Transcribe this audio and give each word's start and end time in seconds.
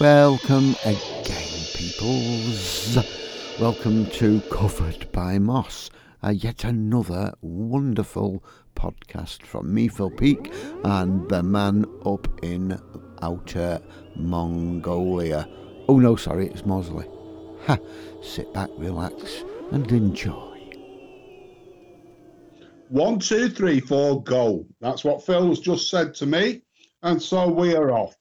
Welcome 0.00 0.76
again, 0.84 1.64
peoples. 1.74 2.98
Welcome 3.58 4.06
to 4.10 4.40
Covered 4.42 5.10
by 5.10 5.40
Moss, 5.40 5.90
uh, 6.22 6.30
yet 6.30 6.62
another 6.62 7.34
wonderful 7.40 8.44
podcast 8.76 9.42
from 9.42 9.74
me, 9.74 9.88
Phil 9.88 10.10
Peak, 10.10 10.52
and 10.84 11.28
the 11.28 11.42
man 11.42 11.84
up 12.06 12.28
in 12.44 12.80
outer 13.22 13.80
Mongolia. 14.14 15.48
Oh 15.88 15.98
no, 15.98 16.14
sorry, 16.14 16.46
it's 16.46 16.64
Mosley. 16.64 17.08
Ha! 17.66 17.76
Sit 18.22 18.54
back, 18.54 18.70
relax, 18.76 19.42
and 19.72 19.90
enjoy. 19.90 20.70
One, 22.88 23.18
two, 23.18 23.48
three, 23.48 23.80
four, 23.80 24.22
go. 24.22 24.64
That's 24.80 25.02
what 25.02 25.26
Phil's 25.26 25.58
just 25.58 25.90
said 25.90 26.14
to 26.14 26.26
me, 26.26 26.62
and 27.02 27.20
so 27.20 27.48
we 27.48 27.74
are 27.74 27.90
off. 27.90 28.14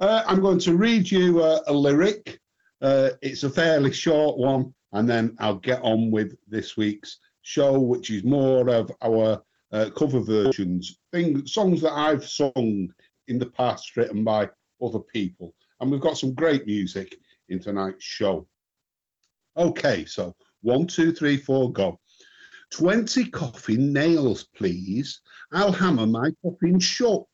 Uh, 0.00 0.22
I'm 0.26 0.40
going 0.40 0.60
to 0.60 0.76
read 0.76 1.10
you 1.10 1.42
a 1.42 1.72
lyric. 1.72 2.38
Uh, 2.80 3.10
it's 3.20 3.42
a 3.42 3.50
fairly 3.50 3.92
short 3.92 4.38
one, 4.38 4.72
and 4.92 5.08
then 5.08 5.36
I'll 5.40 5.56
get 5.56 5.82
on 5.82 6.12
with 6.12 6.36
this 6.46 6.76
week's 6.76 7.18
show, 7.42 7.80
which 7.80 8.10
is 8.10 8.22
more 8.22 8.68
of 8.68 8.92
our 9.02 9.42
uh, 9.72 9.90
cover 9.96 10.20
versions, 10.20 11.00
things, 11.12 11.52
songs 11.52 11.80
that 11.82 11.92
I've 11.92 12.24
sung 12.24 12.88
in 13.26 13.38
the 13.38 13.46
past, 13.46 13.96
written 13.96 14.22
by 14.22 14.48
other 14.80 15.00
people. 15.00 15.52
And 15.80 15.90
we've 15.90 16.00
got 16.00 16.16
some 16.16 16.32
great 16.32 16.64
music 16.64 17.16
in 17.48 17.58
tonight's 17.58 18.04
show. 18.04 18.46
Okay, 19.56 20.04
so 20.04 20.34
one, 20.62 20.86
two, 20.86 21.12
three, 21.12 21.36
four, 21.36 21.72
go. 21.72 21.98
20 22.70 23.30
coffin 23.30 23.92
nails, 23.92 24.46
please. 24.54 25.20
I'll 25.52 25.72
hammer 25.72 26.06
my 26.06 26.30
coffin 26.42 26.78
shut. 26.78 27.26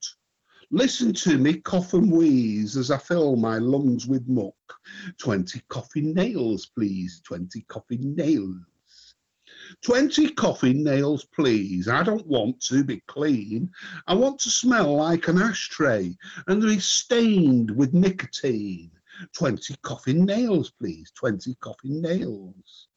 Listen 0.77 1.13
to 1.13 1.39
me 1.39 1.61
cough 1.61 1.95
and 1.95 2.11
wheeze 2.11 2.77
as 2.77 2.91
I 2.91 2.99
fill 2.99 3.37
my 3.37 3.59
lungs 3.59 4.09
with 4.09 4.27
muck. 4.27 4.57
Twenty 5.19 5.63
coffin 5.69 6.13
nails, 6.13 6.67
please. 6.67 7.21
Twenty 7.25 7.61
coffin 7.69 8.17
nails. 8.17 8.57
Twenty 9.85 10.31
coffin 10.31 10.83
nails, 10.83 11.27
please. 11.27 11.87
I 11.87 12.03
don't 12.03 12.27
want 12.27 12.61
to 12.63 12.83
be 12.83 13.01
clean. 13.07 13.71
I 14.09 14.15
want 14.15 14.41
to 14.41 14.51
smell 14.51 14.97
like 14.97 15.29
an 15.29 15.41
ashtray 15.41 16.17
and 16.49 16.61
be 16.61 16.81
stained 16.81 17.71
with 17.71 17.95
nicotine. 17.95 18.91
Twenty 19.33 19.77
coffin 19.83 20.25
nails, 20.25 20.73
please. 20.73 21.13
Twenty 21.15 21.55
coffin 21.61 22.03
nails. 22.03 22.89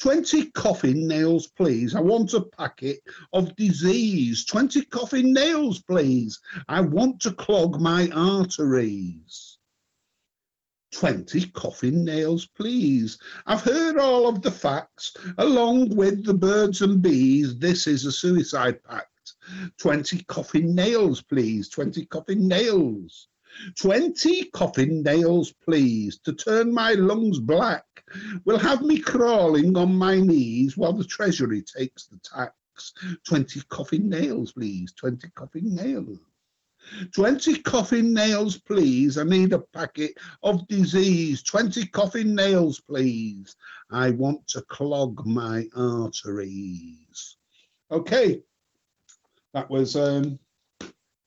20 0.00 0.50
coffin 0.50 1.06
nails, 1.08 1.46
please. 1.46 1.94
I 1.94 2.00
want 2.00 2.34
a 2.34 2.40
packet 2.40 3.00
of 3.32 3.56
disease. 3.56 4.44
20 4.44 4.82
coffin 4.86 5.32
nails, 5.32 5.80
please. 5.82 6.38
I 6.68 6.80
want 6.82 7.20
to 7.22 7.32
clog 7.32 7.80
my 7.80 8.10
arteries. 8.10 9.58
20 10.92 11.46
coffin 11.48 12.04
nails, 12.04 12.46
please. 12.46 13.18
I've 13.46 13.62
heard 13.62 13.98
all 13.98 14.28
of 14.28 14.42
the 14.42 14.50
facts, 14.50 15.16
along 15.38 15.94
with 15.96 16.24
the 16.24 16.34
birds 16.34 16.82
and 16.82 17.02
bees. 17.02 17.58
This 17.58 17.86
is 17.86 18.04
a 18.04 18.12
suicide 18.12 18.82
pact. 18.84 19.34
20 19.78 20.24
coffin 20.24 20.74
nails, 20.74 21.22
please. 21.22 21.68
20 21.68 22.06
coffin 22.06 22.46
nails. 22.46 23.28
20 23.78 24.44
coffin 24.50 25.02
nails, 25.02 25.52
please, 25.52 26.18
to 26.20 26.32
turn 26.32 26.72
my 26.72 26.92
lungs 26.92 27.38
black 27.38 27.84
will 28.44 28.58
have 28.58 28.82
me 28.82 28.98
crawling 28.98 29.76
on 29.76 29.94
my 29.94 30.20
knees 30.20 30.76
while 30.76 30.92
the 30.92 31.04
Treasury 31.04 31.62
takes 31.62 32.06
the 32.06 32.18
tax. 32.18 32.92
20 33.26 33.60
coffin 33.68 34.08
nails, 34.08 34.52
please. 34.52 34.92
20 34.92 35.28
coffin 35.30 35.74
nails. 35.74 36.18
20 37.14 37.58
coffin 37.62 38.12
nails, 38.12 38.58
please. 38.58 39.18
I 39.18 39.24
need 39.24 39.52
a 39.52 39.58
packet 39.58 40.14
of 40.42 40.66
disease. 40.68 41.42
20 41.42 41.86
coffin 41.86 42.34
nails, 42.34 42.80
please. 42.80 43.56
I 43.90 44.10
want 44.10 44.46
to 44.48 44.62
clog 44.62 45.26
my 45.26 45.66
arteries. 45.74 47.36
Okay, 47.90 48.42
that 49.54 49.68
was 49.70 49.96
um, 49.96 50.38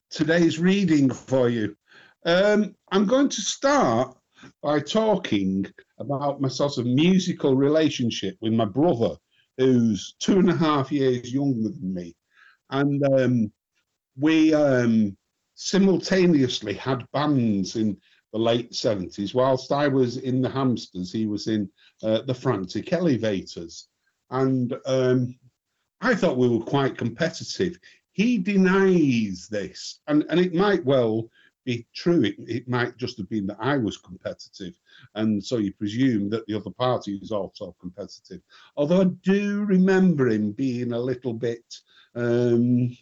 today's 0.10 0.60
reading 0.60 1.10
for 1.10 1.50
you. 1.50 1.76
Um, 2.30 2.76
I'm 2.92 3.08
going 3.08 3.28
to 3.30 3.42
start 3.42 4.16
by 4.62 4.82
talking 4.82 5.66
about 5.98 6.40
my 6.40 6.48
sort 6.48 6.78
of 6.78 6.86
musical 6.86 7.56
relationship 7.56 8.38
with 8.40 8.54
my 8.54 8.66
brother, 8.66 9.16
who's 9.58 10.14
two 10.20 10.38
and 10.38 10.52
a 10.52 10.56
half 10.56 10.92
years 10.92 11.34
younger 11.34 11.70
than 11.70 11.92
me. 11.92 12.16
And 12.70 13.04
um, 13.16 13.52
we 14.16 14.54
um, 14.54 15.18
simultaneously 15.56 16.74
had 16.74 17.10
bands 17.14 17.76
in 17.76 17.98
the 18.32 18.38
late 18.38 18.74
70s. 18.74 19.34
Whilst 19.34 19.72
I 19.72 19.88
was 19.88 20.18
in 20.18 20.40
the 20.40 20.50
Hamsters, 20.50 21.12
he 21.12 21.26
was 21.26 21.48
in 21.48 21.68
uh, 22.04 22.22
the 22.28 22.36
Frantic 22.36 22.94
Elevators. 22.94 23.88
And 24.30 24.76
um, 24.86 25.36
I 26.02 26.14
thought 26.14 26.38
we 26.38 26.48
were 26.48 26.64
quite 26.64 26.96
competitive. 26.96 27.80
He 28.12 28.38
denies 28.38 29.48
this, 29.50 30.02
and, 30.06 30.26
and 30.30 30.40
it 30.40 30.54
might 30.54 30.86
well 30.86 31.28
true. 31.94 32.24
It, 32.24 32.36
it 32.40 32.68
might 32.68 32.98
just 32.98 33.18
have 33.18 33.30
been 33.30 33.48
that 33.48 33.58
I 33.60 33.78
was 33.78 33.98
competitive, 33.98 34.74
and 35.16 35.44
so 35.44 35.58
you 35.58 35.74
presume 35.74 36.30
that 36.30 36.46
the 36.46 36.56
other 36.56 36.72
party 36.72 37.20
is 37.22 37.32
also 37.32 37.76
competitive. 37.80 38.42
Although 38.78 39.02
I 39.02 39.12
do 39.24 39.64
remember 39.66 40.28
him 40.28 40.52
being 40.52 40.94
a 40.94 41.00
little 41.00 41.34
bit 41.34 41.66
um, 42.16 42.98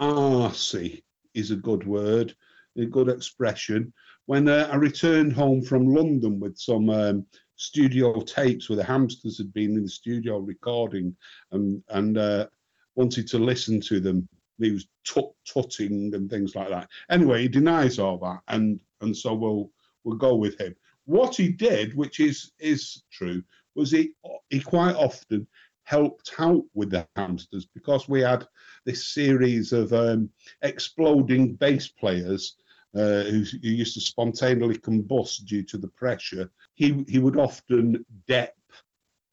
arsey, 0.00 1.02
is 1.34 1.50
a 1.50 1.56
good 1.56 1.86
word, 1.86 2.34
a 2.76 2.84
good 2.84 3.08
expression. 3.08 3.92
When 4.26 4.48
uh, 4.48 4.68
I 4.70 4.76
returned 4.76 5.32
home 5.32 5.62
from 5.62 5.94
London 5.94 6.40
with 6.40 6.58
some 6.58 6.90
um, 6.90 7.26
studio 7.56 8.20
tapes 8.20 8.68
where 8.68 8.76
the 8.76 8.84
hamsters 8.84 9.38
had 9.38 9.52
been 9.52 9.76
in 9.76 9.84
the 9.84 9.88
studio 9.88 10.38
recording 10.38 11.14
and 11.52 11.82
and 11.90 12.18
uh, 12.18 12.46
wanted 12.94 13.26
to 13.28 13.38
listen 13.38 13.80
to 13.80 14.00
them 14.00 14.28
he 14.64 14.72
was 14.72 14.86
tut 15.04 15.30
tutting 15.46 16.14
and 16.14 16.30
things 16.30 16.54
like 16.54 16.68
that. 16.68 16.88
Anyway, 17.10 17.42
he 17.42 17.48
denies 17.48 17.98
all 17.98 18.18
that, 18.18 18.40
and 18.48 18.80
and 19.00 19.16
so 19.16 19.34
we'll 19.34 19.70
we'll 20.04 20.16
go 20.16 20.34
with 20.34 20.58
him. 20.60 20.74
What 21.04 21.36
he 21.36 21.48
did, 21.48 21.94
which 21.94 22.20
is 22.20 22.52
is 22.58 23.02
true, 23.10 23.42
was 23.74 23.90
he 23.90 24.12
he 24.50 24.60
quite 24.60 24.94
often 24.94 25.46
helped 25.84 26.32
out 26.38 26.62
with 26.74 26.90
the 26.90 27.06
hamsters 27.16 27.66
because 27.66 28.08
we 28.08 28.20
had 28.20 28.46
this 28.84 29.08
series 29.08 29.72
of 29.72 29.92
um, 29.92 30.30
exploding 30.62 31.54
bass 31.54 31.88
players 31.88 32.56
uh, 32.94 33.24
who, 33.24 33.42
who, 33.62 33.68
used 33.68 33.94
to 33.94 34.00
spontaneously 34.00 34.78
combust 34.78 35.44
due 35.46 35.62
to 35.62 35.78
the 35.78 35.88
pressure. 35.88 36.50
He 36.74 37.04
he 37.08 37.18
would 37.18 37.38
often 37.38 38.04
dep, 38.28 38.54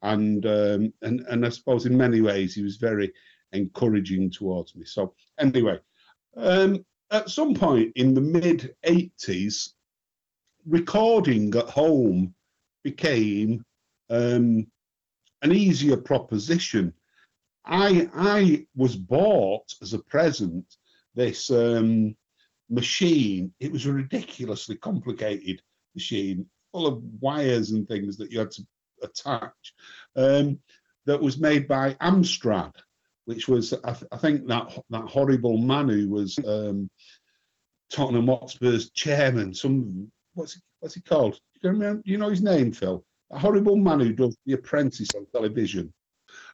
and 0.02 0.46
um, 0.46 0.94
and 1.02 1.22
and 1.30 1.46
I 1.46 1.50
suppose 1.50 1.86
in 1.86 1.98
many 1.98 2.22
ways 2.22 2.56
he 2.56 2.62
was 2.62 2.78
very 2.78 3.12
encouraging 3.54 4.32
towards 4.32 4.76
me. 4.76 4.86
So 4.86 5.14
anyway, 5.40 5.80
um, 6.36 6.86
at 7.12 7.30
some 7.30 7.54
point 7.54 7.92
in 7.96 8.14
the 8.14 8.22
mid 8.22 8.76
80s, 8.86 9.74
recording 10.66 11.54
at 11.56 11.70
home 11.70 12.34
became 12.84 13.66
um, 14.10 14.68
an 15.42 15.52
easier 15.52 15.98
proposition. 15.98 16.94
I 17.66 18.10
I 18.14 18.68
was 18.76 18.96
bought 18.96 19.74
as 19.82 19.94
a 19.94 20.00
present 20.00 20.66
this 21.16 21.50
um, 21.52 22.16
machine. 22.70 23.54
It 23.60 23.72
was 23.72 23.86
a 23.86 23.94
ridiculously 23.94 24.78
complicated 24.78 25.62
machine, 25.96 26.46
full 26.72 26.88
of 26.88 27.04
wires 27.20 27.72
and 27.72 27.88
things 27.88 28.18
that 28.18 28.32
you 28.32 28.40
had 28.40 28.52
to 28.52 28.64
attach. 29.02 29.74
Um, 30.16 30.60
that 31.06 31.22
was 31.22 31.40
made 31.40 31.68
by 31.68 31.96
Amstrad, 31.96 32.76
which 33.30 33.48
was 33.48 33.74
I, 33.84 33.94
th- 33.94 34.12
I, 34.12 34.18
think 34.18 34.48
that 34.48 34.76
that 34.90 35.04
horrible 35.04 35.60
man 35.60 35.88
who 35.88 36.10
was 36.10 36.36
um, 36.48 36.90
Tottenham 37.92 38.26
Hotspur's 38.26 38.90
chairman. 38.90 39.54
Some 39.54 40.12
what's 40.34 40.56
he, 40.56 40.62
what's 40.80 40.96
he 40.96 41.02
called? 41.02 41.34
Do 41.62 41.68
you, 41.68 41.70
remember, 41.70 42.02
you 42.06 42.18
know 42.18 42.30
his 42.30 42.42
name, 42.42 42.72
Phil? 42.72 43.06
A 43.30 43.38
horrible 43.38 43.76
man 43.76 44.00
who 44.00 44.14
does 44.14 44.36
The 44.48 44.54
Apprentice 44.54 45.10
on 45.16 45.28
television. 45.32 45.94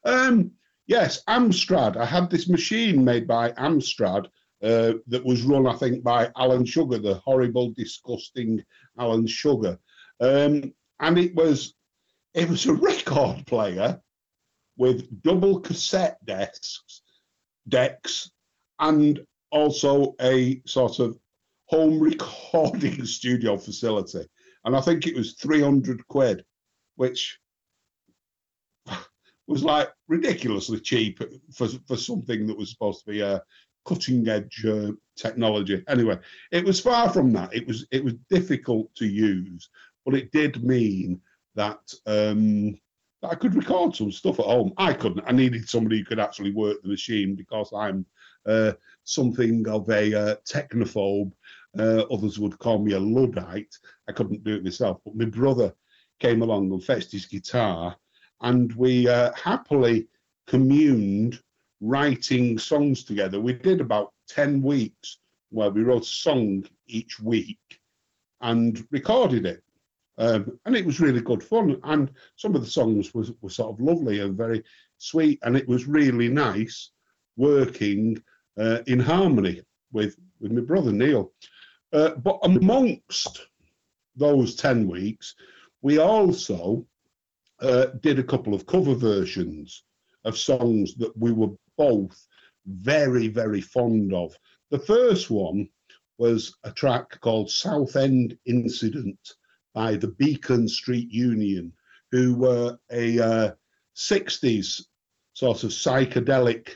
Um, 0.04 0.52
yes, 0.86 1.24
Amstrad. 1.30 1.96
I 1.96 2.04
had 2.04 2.30
this 2.30 2.50
machine 2.50 3.06
made 3.06 3.26
by 3.26 3.52
Amstrad 3.54 4.26
uh, 4.62 4.96
that 5.08 5.24
was 5.24 5.44
run, 5.44 5.68
I 5.68 5.78
think, 5.78 6.04
by 6.04 6.30
Alan 6.36 6.66
Sugar, 6.66 6.98
the 6.98 7.16
horrible, 7.24 7.72
disgusting 7.72 8.62
Alan 9.00 9.28
Sugar, 9.28 9.80
um, 10.20 10.74
and 11.00 11.18
it 11.18 11.34
was 11.36 11.74
it 12.34 12.50
was 12.50 12.66
a 12.66 12.74
record 12.90 13.48
player 13.48 14.02
with 14.78 15.22
double 15.24 15.60
cassette 15.60 16.18
decks, 16.26 17.02
decks, 17.68 18.32
and 18.80 19.20
also 19.52 20.16
a 20.22 20.62
sort 20.66 21.00
of 21.00 21.18
home 21.66 22.00
recording 22.12 23.06
studio 23.06 23.58
facility. 23.58 24.26
And 24.66 24.76
I 24.76 24.82
think 24.82 25.06
it 25.06 25.16
was 25.16 25.34
300 25.34 26.08
quid, 26.08 26.44
which 26.96 27.40
was 29.48 29.64
like 29.64 29.90
ridiculously 30.08 30.80
cheap 30.80 31.22
for, 31.54 31.68
for 31.88 31.98
something 31.98 32.48
that 32.48 32.58
was 32.58 32.72
supposed 32.72 33.06
to 33.06 33.12
be 33.12 33.22
a 33.22 33.42
cutting 33.86 34.28
edge 34.28 34.66
uh, 34.66 34.92
technology. 35.16 35.84
Anyway, 35.88 36.18
it 36.52 36.66
was 36.66 36.80
far 36.80 37.10
from 37.10 37.32
that. 37.34 37.54
It 37.54 37.68
was 37.68 37.86
it 37.92 38.04
was 38.04 38.16
difficult 38.30 38.94
to 38.96 39.06
use, 39.06 39.70
but 40.04 40.16
it 40.16 40.32
did 40.32 40.64
mean 40.64 41.22
that 41.54 41.80
um, 42.08 42.76
I 43.30 43.36
could 43.36 43.56
record 43.56 43.96
some 43.96 44.12
stuff 44.12 44.40
at 44.40 44.46
home. 44.46 44.74
I 44.78 44.94
couldn't. 44.94 45.24
I 45.28 45.32
needed 45.32 45.70
somebody 45.70 46.00
who 46.00 46.06
could 46.06 46.20
actually 46.20 46.52
work 46.52 46.82
the 46.82 46.90
machine 46.90 47.36
because 47.36 47.72
I'm 47.76 48.06
uh, 48.46 48.74
something 49.04 49.68
of 49.68 49.90
a 49.90 50.14
uh, 50.14 50.36
technophobe. 50.48 51.32
Uh, 51.78 52.04
others 52.12 52.40
would 52.40 52.58
call 52.60 52.80
me 52.80 52.94
a 52.94 53.00
luddite. 53.00 53.76
I 54.08 54.14
couldn't 54.14 54.44
do 54.44 54.56
it 54.56 54.64
myself, 54.64 55.02
but 55.04 55.16
my 55.16 55.26
brother 55.26 55.74
came 56.20 56.42
along 56.42 56.72
and 56.72 56.84
fetched 56.84 57.12
his 57.12 57.26
guitar, 57.26 57.96
and 58.42 58.74
we 58.74 59.08
uh, 59.08 59.32
happily 59.34 60.08
communed 60.48 61.42
writing 61.82 62.58
songs 62.58 63.04
together. 63.04 63.40
We 63.40 63.54
did 63.54 63.82
about 63.82 64.14
10 64.30 64.62
weeks 64.62 65.18
where 65.50 65.70
we 65.70 65.84
wrote 65.84 66.04
a 66.04 66.06
song 66.06 66.66
each 66.88 67.20
week 67.20 67.82
and 68.42 68.86
recorded 68.92 69.46
it. 69.46 69.64
Um, 70.18 70.60
and 70.66 70.76
it 70.76 70.86
was 70.86 71.00
really 71.00 71.22
good 71.22 71.44
fun. 71.44 71.80
And 71.84 72.12
some 72.36 72.56
of 72.56 72.62
the 72.62 72.70
songs 72.70 73.14
was, 73.14 73.32
were 73.42 73.50
sort 73.50 73.74
of 73.74 73.82
lovely 73.82 74.20
and 74.20 74.38
very 74.38 74.64
sweet. 74.98 75.40
And 75.44 75.58
it 75.58 75.68
was 75.68 75.88
really 75.88 76.30
nice 76.30 76.92
working 77.38 78.22
uh, 78.58 78.80
in 78.88 79.00
harmony 79.00 79.62
with, 79.92 80.16
with 80.40 80.52
my 80.52 80.62
brother 80.62 80.92
Neil. 80.92 81.32
Uh, 81.92 82.12
but 82.16 82.40
amongst 82.44 83.48
those 84.16 84.56
10 84.56 84.88
weeks, 84.88 85.36
we 85.82 86.00
also 86.00 86.86
uh, 87.60 87.88
did 88.02 88.20
a 88.20 88.24
couple 88.24 88.54
of 88.54 88.66
cover 88.66 88.96
versions 88.96 89.84
of 90.24 90.38
songs 90.38 90.96
that 90.96 91.16
we 91.18 91.32
were 91.32 91.52
both 91.78 92.28
very, 92.66 93.28
very 93.28 93.62
fond 93.62 94.14
of. 94.14 94.36
The 94.72 94.80
first 94.80 95.30
one 95.30 95.70
was 96.18 96.56
a 96.64 96.72
track 96.72 97.20
called 97.22 97.52
Southend 97.52 98.38
Incident 98.46 99.36
by 99.76 99.96
the 99.96 100.08
Beacon 100.08 100.68
Street 100.68 101.12
Union, 101.12 101.72
who 102.12 102.34
were 102.34 102.80
a 102.92 103.20
uh, 103.20 103.52
60s 103.96 104.82
sort 105.34 105.64
of 105.64 105.70
psychedelic 105.70 106.70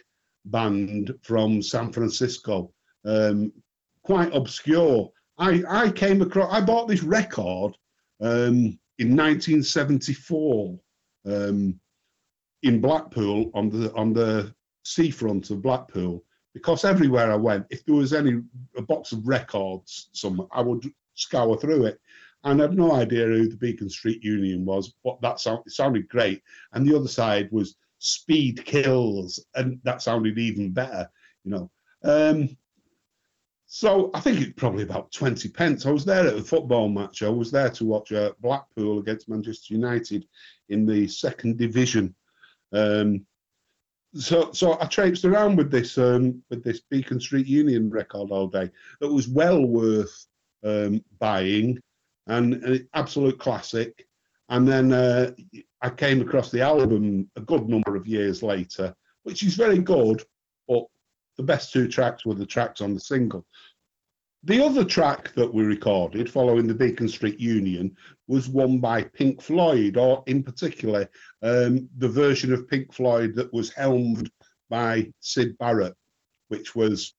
band 0.46 1.16
from 1.24 1.62
San 1.62 1.92
Francisco, 1.94 2.72
um, 3.06 3.51
quite 4.04 4.36
obscure. 4.36 5.10
I, 5.38 5.63
I 5.68 5.92
came 5.92 6.22
across, 6.22 6.54
I 6.54 6.60
bought 6.60 6.90
this 6.90 7.01
record 7.01 7.78
um, 8.19 8.78
in 8.98 9.16
1974 9.16 10.78
um, 11.25 11.80
in 12.63 12.81
Blackpool 12.81 13.50
on 13.54 13.69
the 13.69 13.94
on 13.94 14.12
the 14.12 14.54
seafront 14.84 15.50
of 15.50 15.62
Blackpool 15.62 16.24
because 16.54 16.84
everywhere 16.84 17.31
I 17.31 17.36
went, 17.36 17.66
if 17.69 17.86
there 17.86 17.96
was 17.96 18.12
any 18.12 18.42
a 18.75 18.81
box 18.81 19.13
of 19.13 19.25
records 19.25 20.10
somewhere, 20.12 20.50
I 20.51 20.62
would 20.62 20.92
scour 21.13 21.57
through 21.57 21.86
it. 21.86 22.01
And 22.44 22.62
I 22.62 22.65
had 22.65 22.77
no 22.77 22.94
idea 22.94 23.25
who 23.25 23.50
the 23.50 23.57
Beacon 23.57 23.89
Street 23.89 24.24
Union 24.24 24.65
was, 24.65 24.94
but 25.03 25.19
that 25.21 25.39
sound, 25.39 25.63
sounded 25.68 26.07
great. 26.07 26.41
And 26.74 26.86
the 26.86 26.95
other 26.95 27.07
side 27.07 27.50
was 27.51 27.75
Speed 28.00 28.63
Kills, 28.63 29.45
and 29.56 29.80
that 29.83 30.01
sounded 30.01 30.38
even 30.38 30.71
better, 30.71 31.09
you 31.44 31.51
know. 31.51 31.71
Um, 32.03 32.57
so 33.71 34.09
I 34.13 34.19
think 34.19 34.41
it's 34.41 34.53
probably 34.56 34.83
about 34.83 35.12
20 35.12 35.50
pence. 35.50 35.86
I 35.86 35.91
was 35.91 36.06
there 36.06 36.25
at 36.25 36.33
a 36.33 36.41
football 36.41 36.89
match. 36.89 37.21
I 37.21 37.30
was 37.30 37.51
there 37.51 37.69
to 37.69 37.86
watch 37.86 38.12
uh, 38.12 38.31
Blackpool 38.39 39.00
against 39.00 39.30
Manchester 39.30 39.75
United 39.75 40.25
in 40.69 40.86
the 40.86 41.07
second 41.07 41.57
division. 41.57 42.15
Um, 42.71 43.25
so 44.15 44.51
so 44.53 44.75
I 44.81 44.88
traipsed 44.88 45.24
around 45.24 45.56
with 45.56 45.69
this 45.69 46.00
um, 46.00 46.41
with 46.50 46.63
this 46.63 46.80
Beacon 46.80 47.19
Street 47.19 47.45
Union 47.45 47.91
record 47.91 48.31
all 48.31 48.47
day. 48.47 48.71
That 49.01 49.13
was 49.13 49.27
well 49.27 49.63
worth 49.63 50.25
um, 50.63 51.03
buying, 51.19 51.80
and 52.29 52.53
an 52.63 52.87
absolute 52.93 53.39
classic. 53.39 54.05
And 54.49 54.67
then 54.67 54.93
uh, 54.93 55.31
I 55.81 55.89
came 55.89 56.21
across 56.21 56.49
the 56.49 56.61
album 56.61 57.29
a 57.35 57.41
good 57.41 57.67
number 57.67 57.95
of 57.95 58.07
years 58.07 58.41
later, 58.41 58.95
which 59.23 59.43
is 59.43 59.55
very 59.55 59.79
good, 59.79 60.23
but 60.67 60.85
the 61.37 61.43
best 61.43 61.73
two 61.73 61.87
tracks 61.87 62.25
were 62.25 62.35
the 62.35 62.45
tracks 62.45 62.81
on 62.81 62.93
the 62.93 62.99
single. 62.99 63.45
The 64.43 64.63
other 64.63 64.85
track 64.85 65.33
that 65.33 65.53
we 65.53 65.63
recorded 65.63 66.31
following 66.31 66.65
the 66.65 66.73
Beacon 66.73 67.09
Street 67.09 67.39
Union 67.39 67.95
was 68.27 68.47
one 68.47 68.79
by 68.79 69.03
Pink 69.03 69.41
Floyd, 69.41 69.97
or 69.97 70.23
in 70.27 70.43
particular, 70.43 71.09
um, 71.41 71.89
the 71.97 72.07
version 72.07 72.53
of 72.53 72.67
Pink 72.69 72.93
Floyd 72.93 73.35
that 73.35 73.51
was 73.53 73.73
helmed 73.73 74.31
by 74.69 75.11
Syd 75.19 75.57
Barrett, 75.57 75.95
which 76.47 76.73
was 76.73 77.15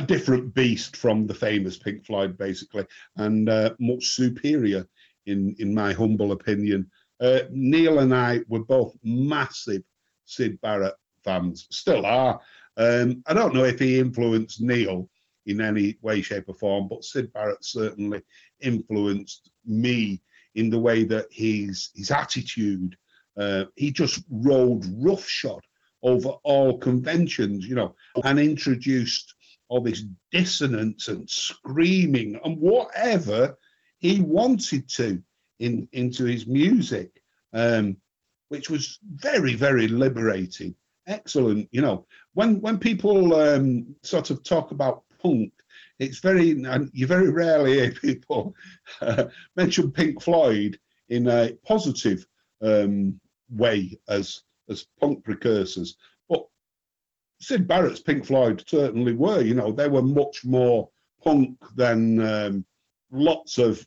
a 0.00 0.06
different 0.06 0.54
beast 0.54 0.96
from 0.96 1.26
the 1.26 1.34
famous 1.34 1.76
Pink 1.76 2.04
Floyd, 2.04 2.38
basically, 2.38 2.86
and 3.16 3.48
uh, 3.48 3.74
much 3.78 4.08
superior, 4.08 4.86
in, 5.26 5.54
in 5.58 5.74
my 5.74 5.92
humble 5.92 6.32
opinion. 6.32 6.90
Uh, 7.20 7.40
Neil 7.50 7.98
and 7.98 8.14
I 8.14 8.40
were 8.48 8.64
both 8.64 8.96
massive 9.04 9.82
Syd 10.24 10.60
Barrett 10.60 10.94
fans, 11.22 11.66
still 11.70 12.06
are. 12.06 12.40
Um, 12.76 13.22
I 13.26 13.34
don't 13.34 13.54
know 13.54 13.64
if 13.64 13.78
he 13.78 13.98
influenced 13.98 14.60
Neil 14.60 15.08
in 15.46 15.60
any 15.60 15.98
way, 16.00 16.22
shape, 16.22 16.48
or 16.48 16.54
form. 16.54 16.88
But 16.88 17.04
Syd 17.04 17.32
Barrett 17.32 17.64
certainly 17.64 18.22
influenced 18.60 19.50
me 19.66 20.22
in 20.54 20.70
the 20.70 20.78
way 20.78 21.04
that 21.04 21.26
his 21.30 21.90
his 21.94 22.10
attitude. 22.10 22.96
Uh, 23.36 23.64
he 23.76 23.90
just 23.90 24.24
rode 24.30 24.84
roughshod 24.98 25.62
over 26.02 26.30
all 26.42 26.78
conventions, 26.78 27.66
you 27.66 27.74
know, 27.74 27.94
and 28.24 28.38
introduced 28.38 29.34
all 29.70 29.80
this 29.80 30.04
dissonance 30.30 31.08
and 31.08 31.28
screaming 31.28 32.38
and 32.44 32.58
whatever 32.58 33.56
he 33.98 34.20
wanted 34.20 34.88
to 34.90 35.22
in 35.60 35.88
into 35.92 36.24
his 36.24 36.46
music, 36.46 37.22
um, 37.54 37.96
which 38.48 38.68
was 38.68 38.98
very 39.14 39.54
very 39.54 39.88
liberating. 39.88 40.74
Excellent, 41.06 41.68
you 41.72 41.80
know. 41.80 42.06
When 42.34 42.60
when 42.60 42.78
people 42.78 43.34
um, 43.34 43.96
sort 44.02 44.30
of 44.30 44.42
talk 44.42 44.70
about 44.72 45.04
punk. 45.22 45.52
It's 45.98 46.18
very, 46.18 46.50
and 46.50 46.90
you 46.92 47.06
very 47.06 47.30
rarely 47.30 47.74
hear 47.74 47.92
people 48.00 48.54
uh, 49.00 49.24
mention 49.56 49.92
Pink 49.92 50.22
Floyd 50.22 50.78
in 51.08 51.28
a 51.28 51.52
positive 51.64 52.26
um, 52.62 53.20
way 53.50 53.98
as 54.08 54.42
as 54.68 54.86
punk 55.00 55.24
precursors. 55.24 55.96
Syd 57.40 57.66
Barrett's 57.66 58.00
Pink 58.00 58.26
Floyd 58.26 58.62
certainly 58.66 59.14
were. 59.14 59.40
You 59.40 59.54
know, 59.54 59.72
they 59.72 59.88
were 59.88 60.02
much 60.02 60.44
more 60.44 60.88
punk 61.24 61.56
than 61.74 62.20
um, 62.20 62.64
lots 63.10 63.58
of 63.58 63.86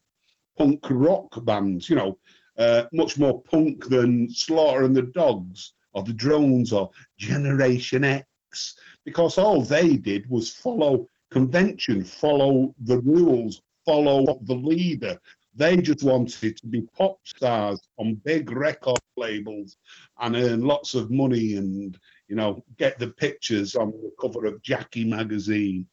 punk 0.57 0.83
rock 0.89 1.43
bands. 1.45 1.89
You 1.89 1.95
know, 1.95 2.17
uh, 2.57 2.86
much 2.91 3.17
more 3.17 3.41
punk 3.43 3.88
than 3.88 4.29
Slaughter 4.29 4.86
and 4.86 4.95
the 4.95 5.03
Dogs 5.03 5.74
or 5.93 6.03
the 6.03 6.13
Drones 6.13 6.74
or 6.74 6.89
Generation 7.17 8.03
X, 8.03 8.75
because 9.05 9.38
all 9.38 9.62
they 9.62 9.98
did 9.98 10.27
was 10.29 10.50
follow 10.50 11.07
convention, 11.29 12.03
follow 12.03 12.74
the 12.86 13.00
rules, 13.00 13.62
follow 13.86 14.39
the 14.43 14.55
leader. 14.55 15.19
They 15.55 15.77
just 15.77 16.03
wanted 16.03 16.57
to 16.57 16.67
be 16.67 16.81
pop 16.98 17.19
stars 17.25 17.79
on 17.98 18.15
big 18.25 18.51
record 18.51 18.98
labels 19.17 19.77
and 20.19 20.36
earn 20.36 20.62
lots 20.62 20.95
of 20.95 21.12
money 21.12 21.55
and, 21.55 21.98
you 22.27 22.36
know, 22.36 22.63
get 22.77 22.98
the 23.00 23.08
pictures 23.08 23.75
on 23.75 23.92
the 23.92 24.12
cover 24.20 24.46
of 24.46 24.62
Jackie 24.62 25.06
magazine. 25.06 25.88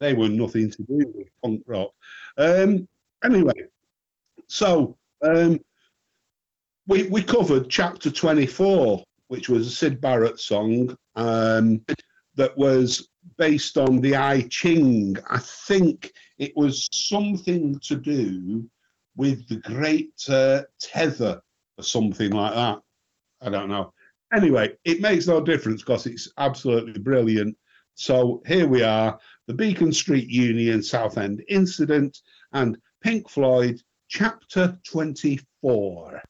They 0.00 0.14
were 0.14 0.28
nothing 0.28 0.70
to 0.70 0.82
do 0.82 1.12
with 1.14 1.28
punk 1.42 1.62
rock. 1.66 1.90
Um, 2.36 2.88
anyway, 3.24 3.52
so 4.48 4.96
um, 5.22 5.60
we, 6.86 7.04
we 7.04 7.22
covered 7.22 7.68
chapter 7.68 8.10
24, 8.10 9.02
which 9.28 9.48
was 9.48 9.66
a 9.66 9.70
Syd 9.70 10.00
Barrett 10.00 10.40
song 10.40 10.96
um, 11.14 11.84
that 12.34 12.56
was 12.56 13.08
based 13.38 13.76
on 13.78 14.00
the 14.00 14.16
I 14.16 14.42
Ching. 14.42 15.16
I 15.28 15.38
think 15.38 16.12
it 16.38 16.52
was 16.56 16.88
something 16.92 17.78
to 17.80 17.96
do 17.96 18.68
with 19.16 19.48
the 19.48 19.56
great 19.56 20.12
uh, 20.28 20.62
tether 20.80 21.40
or 21.78 21.84
something 21.84 22.30
like 22.30 22.54
that. 22.54 22.80
I 23.40 23.50
don't 23.50 23.68
know. 23.68 23.92
Anyway, 24.34 24.72
it 24.84 25.00
makes 25.00 25.26
no 25.26 25.40
difference 25.40 25.82
because 25.82 26.06
it's 26.06 26.30
absolutely 26.38 27.00
brilliant. 27.00 27.56
So 27.94 28.42
here 28.46 28.66
we 28.66 28.82
are, 28.82 29.18
the 29.46 29.54
Beacon 29.54 29.92
Street 29.92 30.28
Union 30.28 30.82
Southend 30.82 31.42
incident 31.48 32.18
and 32.52 32.76
Pink 33.02 33.28
Floyd, 33.30 33.80
chapter 34.08 34.78
24. 34.90 36.20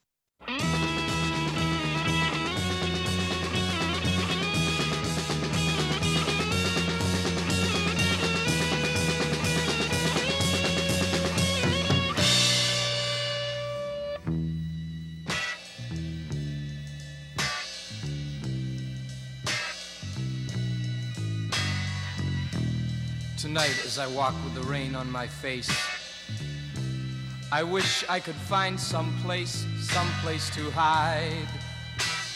Tonight 23.57 23.87
as 23.87 23.99
I 23.99 24.07
walk 24.09 24.35
with 24.45 24.55
the 24.55 24.61
rain 24.71 24.95
on 24.95 25.11
my 25.11 25.27
face. 25.27 25.71
I 27.51 27.63
wish 27.63 28.05
I 28.07 28.21
could 28.21 28.35
find 28.35 28.79
some 28.79 29.17
place, 29.23 29.65
some 29.81 30.09
place 30.23 30.55
to 30.57 30.71
hide. 30.73 31.49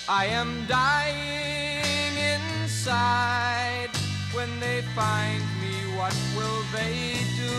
I 0.08 0.24
am 0.24 0.64
dying 0.66 2.16
inside. 2.16 3.90
When 4.32 4.48
they 4.60 4.80
find 4.96 5.42
me, 5.60 5.94
what 5.98 6.16
will 6.34 6.62
they 6.72 7.18
do? 7.36 7.58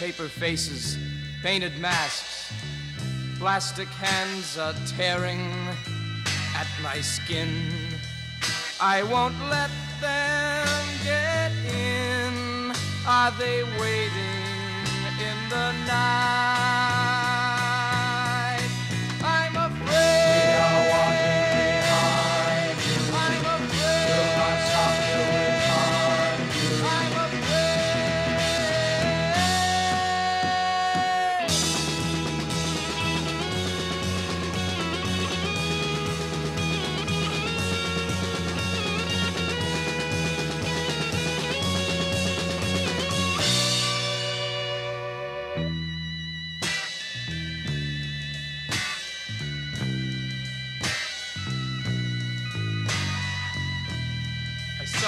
Paper 0.00 0.26
faces, 0.26 0.98
painted 1.44 1.78
masks, 1.78 2.52
plastic 3.38 3.88
hands 3.88 4.58
are 4.58 4.74
tearing 4.96 5.52
at 6.56 6.66
my 6.82 7.00
skin. 7.00 7.93
I 8.80 9.02
won't 9.04 9.38
let 9.48 9.70
them 10.00 10.68
get 11.04 11.52
in. 11.72 12.72
Are 13.06 13.30
they 13.38 13.62
waiting 13.78 14.86
in 15.20 15.48
the 15.48 15.72
night? 15.86 16.93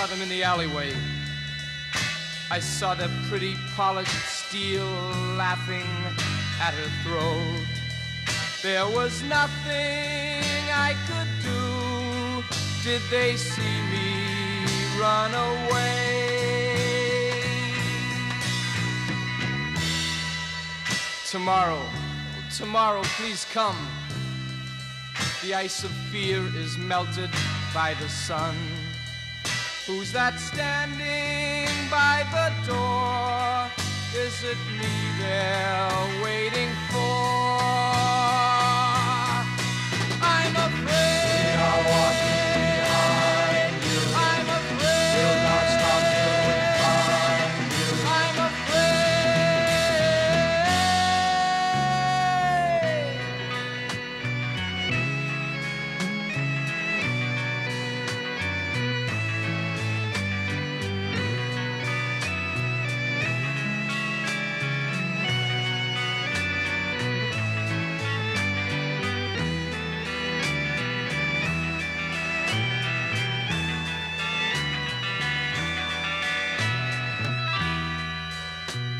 Saw 0.06 0.14
them 0.14 0.22
in 0.22 0.28
the 0.28 0.42
alleyway. 0.44 0.92
I 2.50 2.60
saw 2.60 2.94
the 2.94 3.10
pretty 3.28 3.56
polished 3.74 4.24
steel 4.26 4.86
laughing 5.36 5.88
at 6.60 6.74
her 6.74 6.90
throat. 7.02 7.64
There 8.62 8.86
was 8.86 9.22
nothing 9.24 10.44
I 10.72 10.94
could 11.08 11.28
do. 11.42 12.44
Did 12.84 13.02
they 13.10 13.36
see 13.36 13.80
me 13.90 14.66
run 15.00 15.34
away? 15.34 16.12
Tomorrow, 21.28 21.82
tomorrow, 22.56 23.02
please 23.18 23.44
come. 23.52 23.78
The 25.42 25.54
ice 25.54 25.82
of 25.82 25.90
fear 26.12 26.42
is 26.54 26.78
melted 26.78 27.30
by 27.74 27.94
the 27.94 28.08
sun. 28.08 28.54
Who's 29.86 30.10
that 30.10 30.40
standing 30.40 31.70
by 31.88 32.26
the 32.34 32.50
door? 32.66 33.70
Is 34.20 34.42
it 34.42 34.58
me 34.80 34.90
they're 35.20 36.24
waiting 36.24 36.70
for? 36.90 37.55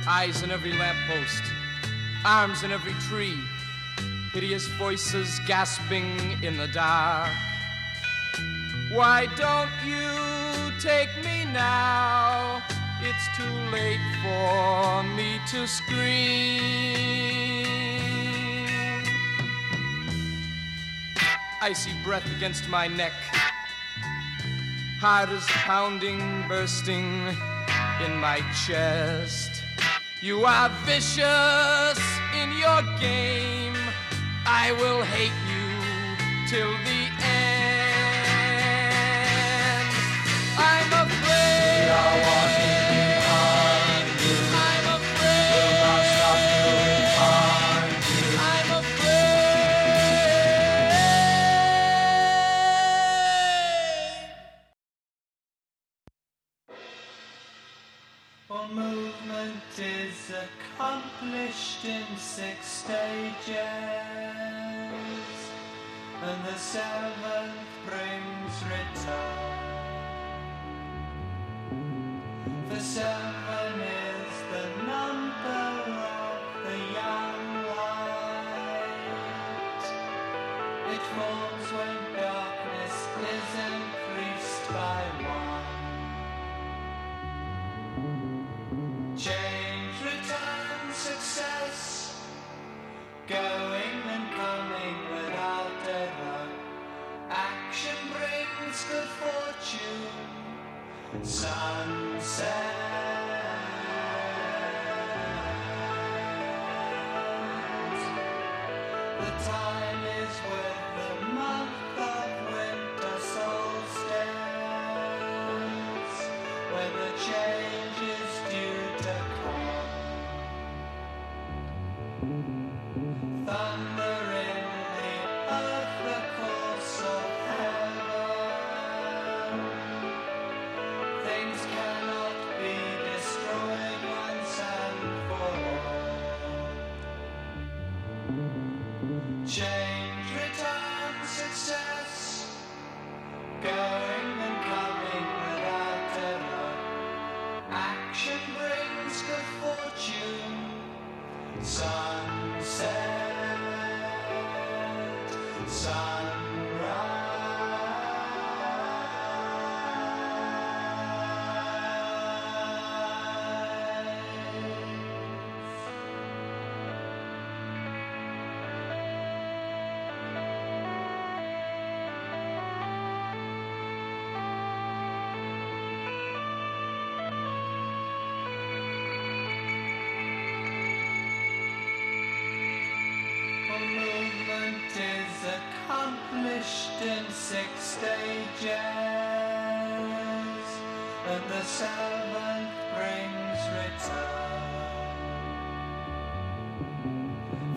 Eyes 0.08 0.44
in 0.44 0.52
every 0.52 0.72
lamppost, 0.72 1.42
arms 2.24 2.62
in 2.62 2.70
every 2.70 2.92
tree, 3.08 3.36
hideous 4.32 4.68
voices 4.78 5.40
gasping 5.48 6.40
in 6.44 6.56
the 6.56 6.68
dark. 6.68 7.28
Why 8.92 9.26
don't 9.34 9.68
you 9.84 10.70
take 10.78 11.10
me 11.24 11.44
now? 11.46 12.62
It's 13.02 13.36
too 13.36 13.52
late 13.72 13.98
for 14.22 15.02
me 15.02 15.40
to 15.48 15.66
scream. 15.66 17.16
Icy 21.60 21.90
breath 22.04 22.30
against 22.36 22.68
my 22.68 22.86
neck, 22.86 23.12
heart 25.00 25.30
is 25.30 25.44
pounding, 25.46 26.44
bursting 26.46 27.26
in 28.04 28.16
my 28.20 28.40
chest. 28.66 29.55
You 30.22 30.44
are 30.46 30.70
vicious 30.86 32.00
in 32.34 32.52
your 32.52 32.82
game. 32.98 33.76
I 34.46 34.72
will 34.72 35.02
hate 35.02 35.30
you 35.46 35.66
till 36.48 36.72
the 36.84 37.10
end. 37.22 37.66
I'm 40.56 40.92
afraid. 41.06 42.55
In 61.86 62.16
six 62.16 62.66
stages, 62.66 63.56
and 66.22 66.44
the 66.44 66.58
seventh 66.58 67.35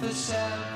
The 0.10 0.16
seven 0.16 0.69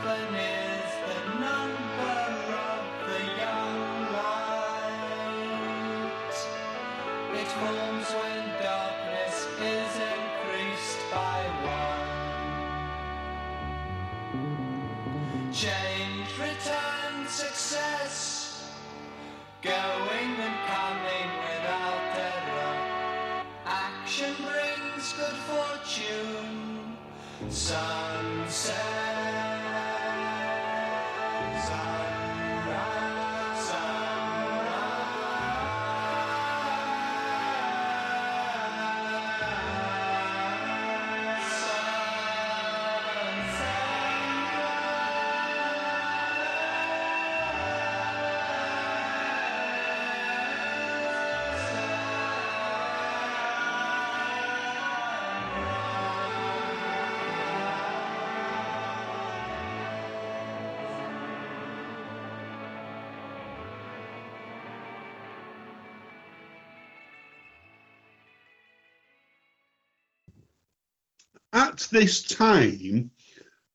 this 71.94 72.24
time, 72.24 73.12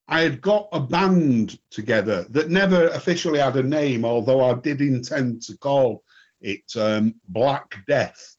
I 0.09 0.21
had 0.21 0.41
got 0.41 0.69
a 0.73 0.81
band 0.81 1.59
together 1.71 2.27
that 2.31 2.51
never 2.51 2.89
officially 2.89 3.39
had 3.39 3.57
a 3.57 3.63
name, 3.63 4.05
although 4.05 4.45
I 4.45 4.55
did 4.55 4.81
intend 4.81 5.43
to 5.43 5.57
call 5.57 6.03
it 6.41 6.65
um, 6.77 7.15
Black 7.29 7.77
Death. 7.87 8.37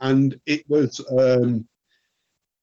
And 0.00 0.38
it 0.46 0.68
was 0.68 1.00
um, 1.16 1.66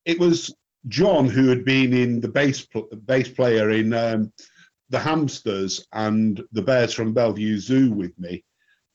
it 0.06 0.19
was 0.19 0.54
John 0.88 1.28
who 1.28 1.48
had 1.48 1.63
been 1.63 1.93
in 1.93 2.19
the 2.19 2.28
bass 2.28 2.65
pl- 2.65 2.89
bass 3.06 3.30
player 3.30 3.72
in 3.72 3.93
um, 3.93 4.34
the 4.89 5.00
Hamsters 5.00 5.86
and 5.93 6.43
the 6.52 6.62
Bears 6.62 6.93
from 6.93 7.13
Bellevue 7.13 7.60
Zoo 7.60 7.91
with 7.91 8.17
me, 8.19 8.43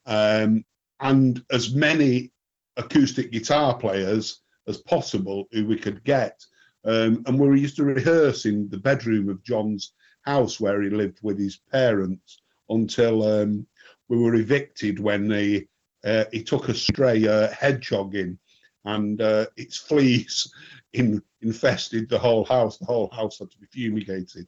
um, 0.06 0.64
and 1.00 1.42
as 1.50 1.74
many 1.74 2.32
acoustic 2.76 3.30
guitar 3.30 3.78
players 3.78 4.40
as 4.66 4.78
possible 4.78 5.46
who 5.52 5.66
we 5.66 5.76
could 5.76 6.02
get. 6.04 6.44
Um, 6.84 7.22
and 7.26 7.38
we 7.38 7.60
used 7.60 7.76
to 7.76 7.84
rehearse 7.84 8.44
in 8.44 8.68
the 8.68 8.78
bedroom 8.78 9.28
of 9.28 9.42
John's 9.42 9.92
house 10.22 10.60
where 10.60 10.82
he 10.82 10.90
lived 10.90 11.18
with 11.22 11.38
his 11.38 11.56
parents 11.56 12.40
until 12.68 13.22
um, 13.22 13.66
we 14.08 14.18
were 14.18 14.34
evicted 14.34 14.98
when 14.98 15.30
he, 15.30 15.68
uh, 16.04 16.24
he 16.32 16.42
took 16.42 16.68
a 16.68 16.74
stray 16.74 17.26
uh, 17.26 17.48
hedgehog 17.48 18.14
in 18.14 18.38
and 18.84 19.20
uh, 19.20 19.46
its 19.56 19.78
fleas 19.78 20.52
in, 20.92 21.22
infested 21.40 22.08
the 22.08 22.18
whole 22.18 22.44
house. 22.44 22.78
The 22.78 22.86
whole 22.86 23.10
house 23.10 23.38
had 23.38 23.50
to 23.50 23.58
be 23.58 23.66
fumigated. 23.66 24.46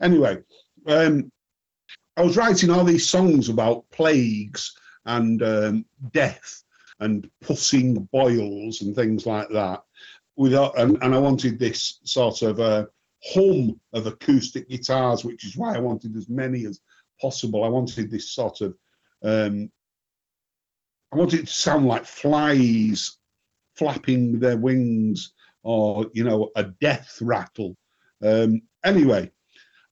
Anyway, 0.00 0.38
um, 0.86 1.30
I 2.16 2.22
was 2.22 2.36
writing 2.36 2.70
all 2.70 2.84
these 2.84 3.08
songs 3.08 3.48
about 3.48 3.88
plagues 3.90 4.76
and 5.04 5.42
um, 5.42 5.84
death 6.12 6.62
and 7.00 7.28
pussing 7.40 8.08
boils 8.12 8.82
and 8.82 8.94
things 8.94 9.26
like 9.26 9.48
that 9.48 9.82
without 10.36 10.78
and, 10.78 10.98
and 11.02 11.14
I 11.14 11.18
wanted 11.18 11.58
this 11.58 12.00
sort 12.04 12.42
of 12.42 12.60
uh, 12.60 12.86
hum 13.24 13.80
of 13.92 14.06
acoustic 14.06 14.68
guitars, 14.68 15.24
which 15.24 15.44
is 15.44 15.56
why 15.56 15.74
I 15.74 15.78
wanted 15.78 16.16
as 16.16 16.28
many 16.28 16.66
as 16.66 16.80
possible. 17.20 17.64
I 17.64 17.68
wanted 17.68 18.10
this 18.10 18.30
sort 18.30 18.60
of 18.60 18.76
um, 19.22 19.70
I 21.12 21.16
wanted 21.16 21.40
it 21.40 21.46
to 21.46 21.52
sound 21.52 21.86
like 21.86 22.04
flies 22.04 23.18
flapping 23.76 24.38
their 24.38 24.56
wings 24.56 25.32
or 25.62 26.06
you 26.12 26.24
know 26.24 26.50
a 26.56 26.64
death 26.64 27.18
rattle. 27.20 27.76
Um, 28.22 28.62
anyway, 28.84 29.30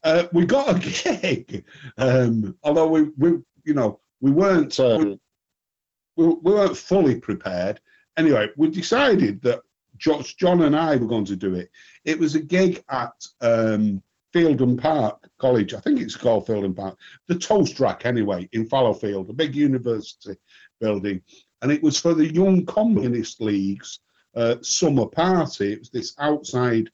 uh, 0.04 0.24
we 0.32 0.46
got 0.46 0.76
a 0.76 0.78
gig, 1.20 1.64
um, 1.98 2.56
although 2.62 2.88
we, 2.88 3.02
we 3.18 3.38
you 3.64 3.74
know 3.74 4.00
we 4.20 4.30
weren't 4.30 4.78
uh, 4.80 5.16
we, 6.16 6.26
we 6.26 6.52
weren't 6.52 6.76
fully 6.76 7.20
prepared. 7.20 7.80
Anyway, 8.16 8.48
we 8.56 8.68
decided 8.68 9.40
that 9.42 9.60
John 10.00 10.62
and 10.62 10.74
I 10.74 10.96
were 10.96 11.06
going 11.06 11.26
to 11.26 11.36
do 11.36 11.54
it. 11.54 11.70
It 12.04 12.18
was 12.18 12.34
a 12.34 12.40
gig 12.40 12.82
at 12.88 13.12
um, 13.40 14.02
Fielden 14.34 14.80
Park 14.80 15.28
College. 15.38 15.74
I 15.74 15.80
think 15.80 16.00
it's 16.00 16.16
called 16.16 16.46
Fielden 16.46 16.74
Park. 16.74 16.98
The 17.28 17.38
Toast 17.38 17.78
Rack, 17.80 18.06
anyway, 18.06 18.48
in 18.52 18.66
Fallowfield, 18.66 19.28
a 19.28 19.34
big 19.34 19.54
university 19.54 20.36
building. 20.80 21.20
And 21.62 21.70
it 21.70 21.82
was 21.82 22.00
for 22.00 22.14
the 22.14 22.32
Young 22.32 22.64
Communist 22.64 23.40
League's 23.40 24.00
uh, 24.34 24.56
summer 24.62 25.06
party. 25.06 25.72
It 25.72 25.80
was 25.80 25.90
this 25.90 26.14
outside 26.18 26.90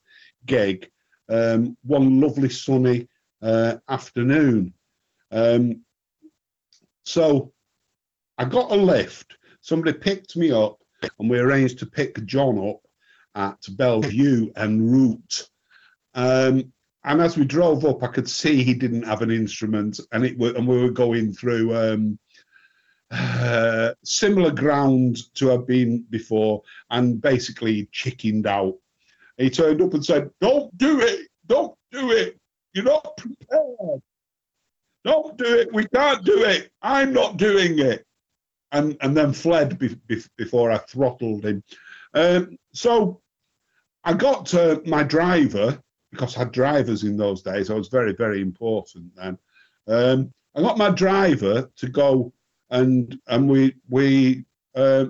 gig, 0.47 0.91
um, 1.29 1.77
one 1.85 2.21
lovely 2.21 2.49
sunny 2.49 3.09
uh, 3.43 3.77
afternoon. 3.89 4.75
Um, 5.31 5.83
so 7.05 7.53
I 8.39 8.47
got 8.47 8.73
a 8.73 8.77
lift. 8.77 9.37
Somebody 9.61 9.97
picked 9.99 10.37
me 10.37 10.51
up, 10.51 10.83
and 11.19 11.31
we 11.31 11.39
arranged 11.39 11.79
to 11.81 11.87
pick 11.87 12.25
John 12.25 12.59
up 12.59 12.81
at 13.37 13.59
Bellevue 13.77 14.51
en 14.57 14.91
route. 14.91 15.49
Um, 16.15 16.73
and 17.05 17.21
as 17.21 17.37
we 17.37 17.45
drove 17.45 17.85
up, 17.85 18.03
I 18.03 18.09
could 18.09 18.29
see 18.29 18.65
he 18.65 18.75
didn't 18.75 19.05
have 19.05 19.23
an 19.23 19.31
instrument, 19.31 20.01
and 20.11 20.25
it 20.25 20.37
were, 20.37 20.55
and 20.57 20.67
we 20.67 20.83
were 20.83 20.91
going 20.91 21.33
through 21.33 21.77
um, 21.77 22.19
uh, 23.13 23.93
similar 24.03 24.51
ground 24.51 25.19
to 25.35 25.47
have 25.49 25.69
been 25.69 26.05
before, 26.11 26.63
and 26.91 27.21
basically 27.21 27.89
chickened 27.93 28.49
out. 28.49 28.75
He 29.37 29.51
turned 29.51 29.83
up 29.83 29.95
and 29.95 30.05
said, 30.05 30.31
"Don't 30.41 30.77
do 30.77 31.01
it! 31.01 31.29
Don't 31.47 31.77
do 31.93 32.11
it! 32.11 32.41
You're 32.73 32.85
not 32.85 33.17
prepared. 33.17 34.03
Don't 35.05 35.39
do 35.39 35.59
it. 35.59 35.73
We 35.73 35.87
can't 35.87 36.25
do 36.25 36.43
it. 36.43 36.73
I'm 36.83 37.13
not 37.13 37.37
doing 37.37 37.79
it." 37.79 38.05
And 38.73 38.97
and 39.01 39.17
then 39.17 39.33
fled 39.33 39.79
be, 39.79 39.95
be, 40.09 40.21
before 40.37 40.73
I 40.73 40.79
throttled 40.79 41.45
him. 41.45 41.63
Um, 42.15 42.59
so 42.73 43.21
I 44.07 44.15
got 44.15 44.55
my 44.87 45.03
driver 45.03 45.83
because 46.13 46.37
I 46.37 46.41
had 46.41 46.53
drivers 46.53 47.03
in 47.03 47.17
those 47.17 47.43
days. 47.43 47.71
I 47.71 47.75
was 47.75 47.89
very, 47.89 48.13
very 48.13 48.41
important 48.41 49.15
then. 49.17 49.37
Um, 49.89 50.33
I 50.55 50.63
got 50.63 50.79
my 50.79 50.91
driver 50.91 51.69
to 51.77 51.89
go 51.89 52.33
and 52.71 53.21
and 53.27 53.49
we 53.49 53.75
we 53.89 54.45
uh, 54.77 55.07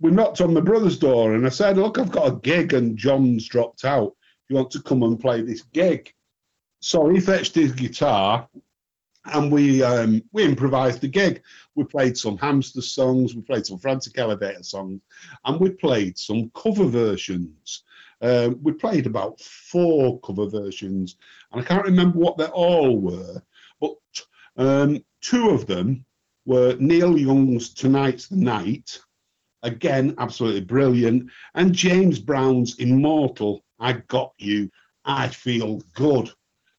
we 0.00 0.10
knocked 0.10 0.40
on 0.40 0.52
my 0.52 0.60
brother's 0.60 0.98
door 0.98 1.34
and 1.34 1.46
I 1.46 1.48
said, 1.48 1.78
"Look, 1.78 1.98
I've 1.98 2.10
got 2.10 2.28
a 2.28 2.40
gig 2.40 2.74
and 2.74 2.98
John's 2.98 3.46
dropped 3.46 3.84
out. 3.84 4.16
You 4.48 4.56
want 4.56 4.72
to 4.72 4.82
come 4.82 5.04
and 5.04 5.20
play 5.20 5.40
this 5.42 5.62
gig?" 5.62 6.12
So 6.80 7.08
he 7.08 7.20
fetched 7.20 7.54
his 7.54 7.72
guitar 7.72 8.48
and 9.26 9.52
we 9.52 9.82
um, 9.82 10.22
we 10.32 10.44
improvised 10.44 11.00
the 11.02 11.08
gig. 11.08 11.42
We 11.76 11.84
played 11.84 12.16
some 12.18 12.36
hamster 12.38 12.82
songs, 12.82 13.36
we 13.36 13.42
played 13.42 13.66
some 13.66 13.78
frantic 13.78 14.18
elevator 14.18 14.64
songs, 14.64 15.00
and 15.44 15.60
we 15.60 15.70
played 15.70 16.18
some 16.18 16.50
cover 16.54 16.86
versions. 16.86 17.84
Um, 18.20 18.58
we 18.62 18.72
played 18.72 19.06
about 19.06 19.40
four 19.40 20.20
cover 20.20 20.46
versions, 20.46 21.16
and 21.52 21.60
I 21.60 21.64
can't 21.64 21.84
remember 21.84 22.18
what 22.18 22.36
they 22.36 22.46
all 22.46 22.98
were, 22.98 23.42
but 23.80 23.96
um, 24.56 25.04
two 25.20 25.50
of 25.50 25.66
them 25.66 26.04
were 26.44 26.76
Neil 26.80 27.16
Young's 27.16 27.72
Tonight's 27.74 28.26
the 28.28 28.36
Night, 28.36 28.98
again, 29.62 30.14
absolutely 30.18 30.62
brilliant, 30.62 31.30
and 31.54 31.74
James 31.74 32.18
Brown's 32.18 32.78
Immortal, 32.78 33.64
I 33.78 33.92
Got 34.08 34.32
You, 34.38 34.70
I 35.04 35.28
Feel 35.28 35.80
Good. 35.94 36.30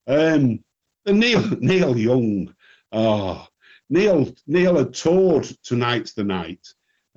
Um, 0.06 0.62
the 1.04 1.12
Neil, 1.12 1.42
Neil 1.60 1.96
Young, 1.96 2.54
oh, 2.92 3.46
Neil, 3.88 4.32
Neil 4.46 4.76
had 4.76 4.92
toured 4.92 5.44
Tonight's 5.64 6.12
the 6.12 6.24
Night 6.24 6.66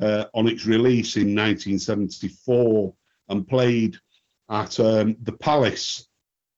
uh, 0.01 0.25
on 0.33 0.47
its 0.47 0.65
release 0.65 1.17
in 1.17 1.36
1974 1.36 2.93
and 3.29 3.47
played 3.47 3.97
at 4.49 4.79
um, 4.79 5.15
the 5.21 5.34
Palace 5.34 6.08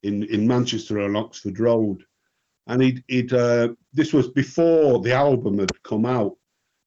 in, 0.04 0.24
in 0.24 0.48
Manchester 0.48 1.02
on 1.02 1.16
Oxford 1.16 1.60
Road. 1.60 2.04
And 2.68 2.82
he'd, 2.82 3.04
he'd 3.08 3.34
uh, 3.34 3.70
this 3.94 4.12
was 4.12 4.30
before 4.30 5.00
the 5.02 5.14
album 5.14 5.60
had 5.60 5.84
come 5.84 6.06
out, 6.06 6.36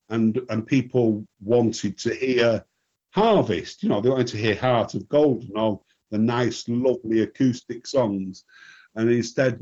and 0.08 0.40
and 0.48 0.66
people 0.66 1.24
wanted 1.40 1.96
to 1.98 2.14
hear 2.14 2.64
Harvest. 3.10 3.82
You 3.82 3.90
know, 3.90 4.00
they 4.00 4.10
wanted 4.10 4.26
to 4.28 4.38
hear 4.38 4.56
Heart 4.56 4.94
of 4.94 5.08
Gold 5.08 5.44
and 5.44 5.56
all 5.56 5.84
the 6.10 6.18
nice, 6.18 6.68
lovely 6.68 7.20
acoustic 7.20 7.86
songs, 7.86 8.44
and 8.96 9.10
instead 9.10 9.60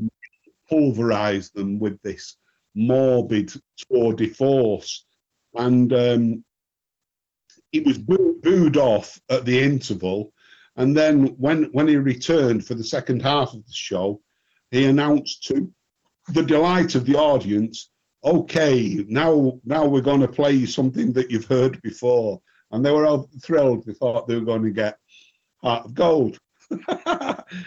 pulverized 0.69 1.53
them 1.53 1.79
with 1.79 2.01
this 2.01 2.37
morbid 2.73 3.53
tour 3.77 4.13
de 4.13 4.27
force. 4.27 5.05
And 5.53 5.93
um, 5.93 6.43
he 7.71 7.79
was 7.81 7.97
boo- 7.97 8.39
booed 8.41 8.77
off 8.77 9.19
at 9.29 9.45
the 9.45 9.59
interval. 9.59 10.33
And 10.77 10.95
then 10.95 11.35
when, 11.37 11.65
when 11.73 11.87
he 11.87 11.97
returned 11.97 12.65
for 12.65 12.75
the 12.75 12.83
second 12.83 13.21
half 13.21 13.53
of 13.53 13.65
the 13.65 13.73
show, 13.73 14.21
he 14.71 14.85
announced 14.85 15.43
to 15.47 15.71
the 16.29 16.43
delight 16.43 16.95
of 16.95 17.05
the 17.05 17.15
audience, 17.15 17.89
okay, 18.23 19.05
now 19.07 19.59
now 19.65 19.85
we're 19.85 20.01
going 20.01 20.21
to 20.21 20.27
play 20.27 20.65
something 20.65 21.13
that 21.13 21.31
you've 21.31 21.45
heard 21.45 21.81
before. 21.81 22.41
And 22.71 22.85
they 22.85 22.91
were 22.91 23.05
all 23.05 23.29
thrilled. 23.41 23.85
They 23.85 23.93
thought 23.93 24.27
they 24.27 24.35
were 24.35 24.41
going 24.41 24.63
to 24.63 24.71
get 24.71 24.97
Heart 25.63 25.85
of 25.85 25.93
Gold. 25.93 26.39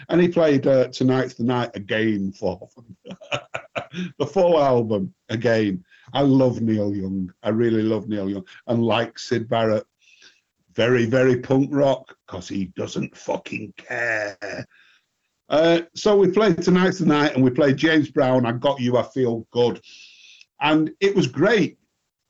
and 0.09 0.21
he 0.21 0.27
played 0.27 0.67
uh, 0.67 0.87
Tonight's 0.89 1.33
the 1.33 1.43
Night 1.43 1.71
again 1.73 2.31
for 2.31 2.69
them. 2.75 3.17
the 4.19 4.25
full 4.25 4.61
album 4.61 5.13
again. 5.29 5.83
I 6.13 6.21
love 6.21 6.61
Neil 6.61 6.95
Young. 6.95 7.33
I 7.41 7.49
really 7.49 7.81
love 7.81 8.07
Neil 8.07 8.29
Young. 8.29 8.45
And 8.67 8.83
like 8.83 9.17
Syd 9.17 9.49
Barrett, 9.49 9.85
very, 10.73 11.05
very 11.05 11.37
punk 11.37 11.69
rock 11.71 12.15
because 12.25 12.47
he 12.47 12.65
doesn't 12.75 13.15
fucking 13.15 13.73
care. 13.77 14.37
Uh, 15.49 15.81
so 15.95 16.15
we 16.15 16.31
played 16.31 16.61
Tonight's 16.61 16.99
the 16.99 17.05
Night 17.05 17.35
and 17.35 17.43
we 17.43 17.49
played 17.49 17.77
James 17.77 18.09
Brown, 18.09 18.45
I 18.45 18.53
Got 18.53 18.79
You, 18.79 18.97
I 18.97 19.03
Feel 19.03 19.45
Good. 19.51 19.81
And 20.61 20.91
it 20.99 21.15
was 21.15 21.27
great. 21.27 21.77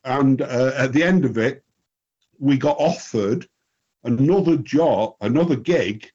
And 0.03 0.41
uh, 0.41 0.71
at 0.75 0.93
the 0.93 1.03
end 1.03 1.25
of 1.25 1.37
it, 1.37 1.63
we 2.39 2.57
got 2.57 2.77
offered 2.79 3.47
another 4.03 4.57
job, 4.57 5.15
another 5.21 5.55
gig 5.55 6.09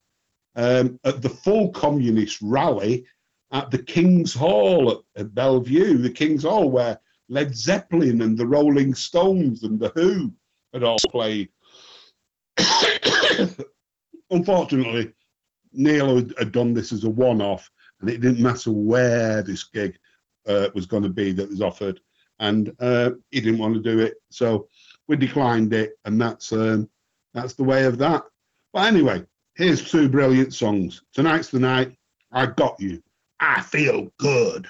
um, 0.57 0.99
at 1.05 1.23
the 1.23 1.29
full 1.29 1.71
communist 1.71 2.39
rally 2.43 3.07
at 3.53 3.71
the 3.71 3.79
King's 3.79 4.35
Hall 4.35 4.91
at, 4.91 5.21
at 5.21 5.35
Bellevue, 5.35 5.99
the 5.99 6.11
King's 6.11 6.43
Hall, 6.43 6.71
where 6.71 6.99
Led 7.29 7.57
Zeppelin 7.57 8.23
and 8.23 8.37
the 8.37 8.47
Rolling 8.47 8.95
Stones 8.95 9.63
and 9.63 9.79
the 9.79 9.91
Who 9.95 10.33
had 10.73 10.83
all 10.83 10.99
played. 11.11 11.49
Unfortunately, 14.31 15.13
Neil 15.73 16.17
had, 16.17 16.35
had 16.39 16.53
done 16.53 16.75
this 16.75 16.93
as 16.93 17.05
a 17.05 17.11
one-off, 17.11 17.71
and 18.01 18.11
it 18.11 18.21
didn't 18.21 18.43
matter 18.43 18.73
where 18.73 19.43
this 19.43 19.65
gig 19.65 19.99
uh, 20.47 20.69
was 20.75 20.87
going 20.87 21.03
to 21.03 21.09
be 21.09 21.33
that 21.33 21.49
was 21.49 21.63
offered, 21.63 22.01
and 22.39 22.75
uh, 22.81 23.11
he 23.31 23.41
didn't 23.41 23.59
want 23.59 23.75
to 23.75 23.81
do 23.81 24.01
it, 24.01 24.15
so 24.31 24.69
we 25.09 25.17
declined 25.17 25.73
it, 25.73 25.99
and 26.05 26.21
that's 26.21 26.53
um, 26.53 26.89
that's 27.35 27.55
the 27.55 27.65
way 27.65 27.85
of 27.85 27.99
that. 27.99 28.25
But 28.73 28.87
anyway, 28.87 29.25
here's 29.55 29.89
two 29.91 30.09
brilliant 30.09 30.55
songs. 30.55 31.03
Tonight's 31.15 31.51
the 31.51 31.61
night. 31.61 31.97
I 32.33 32.47
got 32.47 32.81
you. 32.81 33.03
I 33.41 33.61
feel 33.61 34.11
good. 34.19 34.67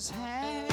His 0.00 0.08
hand. 0.08 0.66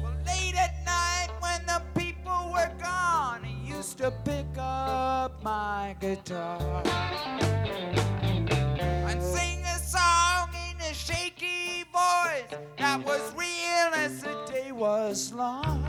Well, 0.00 0.16
late 0.24 0.54
at 0.54 0.74
night 0.86 1.30
when 1.40 1.66
the 1.66 1.82
people 1.98 2.52
were 2.52 2.70
gone, 2.80 3.42
he 3.42 3.74
used 3.74 3.98
to 3.98 4.12
pick 4.24 4.46
up 4.56 5.42
my 5.42 5.96
guitar 5.98 6.82
and 9.10 9.20
sing 9.20 9.58
a 9.64 9.78
song 9.80 10.50
in 10.70 10.80
a 10.80 10.94
shaky 10.94 11.82
voice 11.92 12.60
that 12.78 13.04
was 13.04 13.22
real 13.34 13.90
as 13.94 14.22
the 14.22 14.36
day 14.46 14.70
was 14.70 15.32
long. 15.32 15.82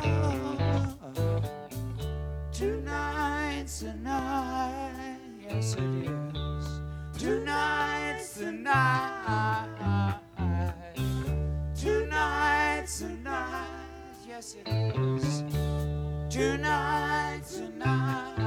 Tonight's 2.51 3.81
the 3.81 3.93
night, 3.93 5.19
yes 5.47 5.75
it 5.75 5.83
is. 5.83 7.21
Tonight's 7.21 8.33
the 8.33 8.51
night. 8.51 9.18
Yes 14.39 14.55
it 14.55 14.69
is. 14.95 15.43
Tonight's 16.29 17.57
the 17.57 18.38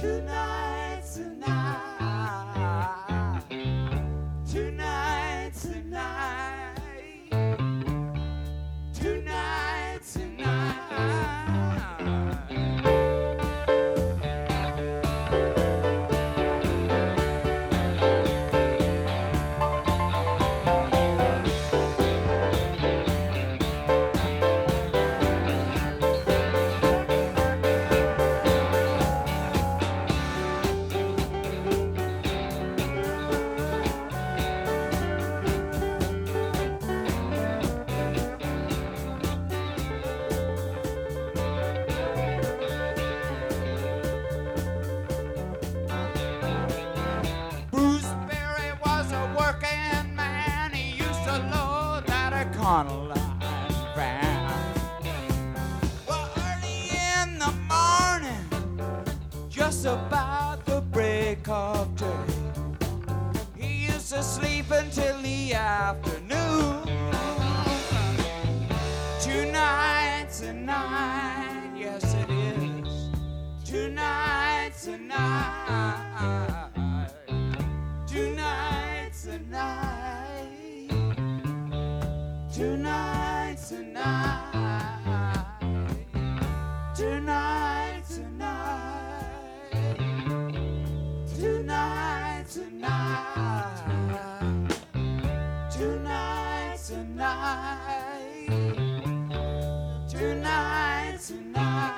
Tonight's 0.00 0.59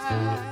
side. 0.00 0.51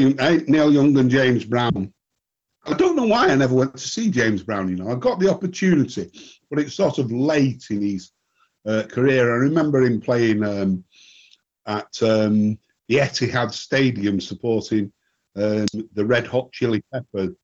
Eh? 0.00 0.40
Neil 0.46 0.72
Young 0.72 0.96
and 0.98 1.10
James 1.10 1.44
Brown. 1.44 1.92
I 2.66 2.74
don't 2.74 2.96
know 2.96 3.06
why 3.06 3.28
I 3.28 3.34
never 3.34 3.54
went 3.54 3.72
to 3.72 3.78
see 3.78 4.10
James 4.10 4.42
Brown. 4.42 4.68
You 4.68 4.76
know, 4.76 4.90
I 4.90 4.94
got 4.94 5.18
the 5.18 5.30
opportunity, 5.30 6.10
but 6.50 6.58
it's 6.58 6.74
sort 6.74 6.98
of 6.98 7.10
late 7.10 7.66
in 7.70 7.82
his 7.82 8.12
uh, 8.66 8.84
career. 8.88 9.32
I 9.32 9.36
remember 9.36 9.82
him 9.82 10.00
playing 10.00 10.44
um, 10.44 10.84
at 11.66 12.02
um, 12.02 12.58
the 12.88 12.96
Etihad 12.96 13.52
Stadium 13.52 14.20
supporting 14.20 14.92
um, 15.36 15.66
the 15.94 16.04
Red 16.04 16.26
Hot 16.26 16.50
Chili 16.52 16.82
Peppers, 16.92 17.34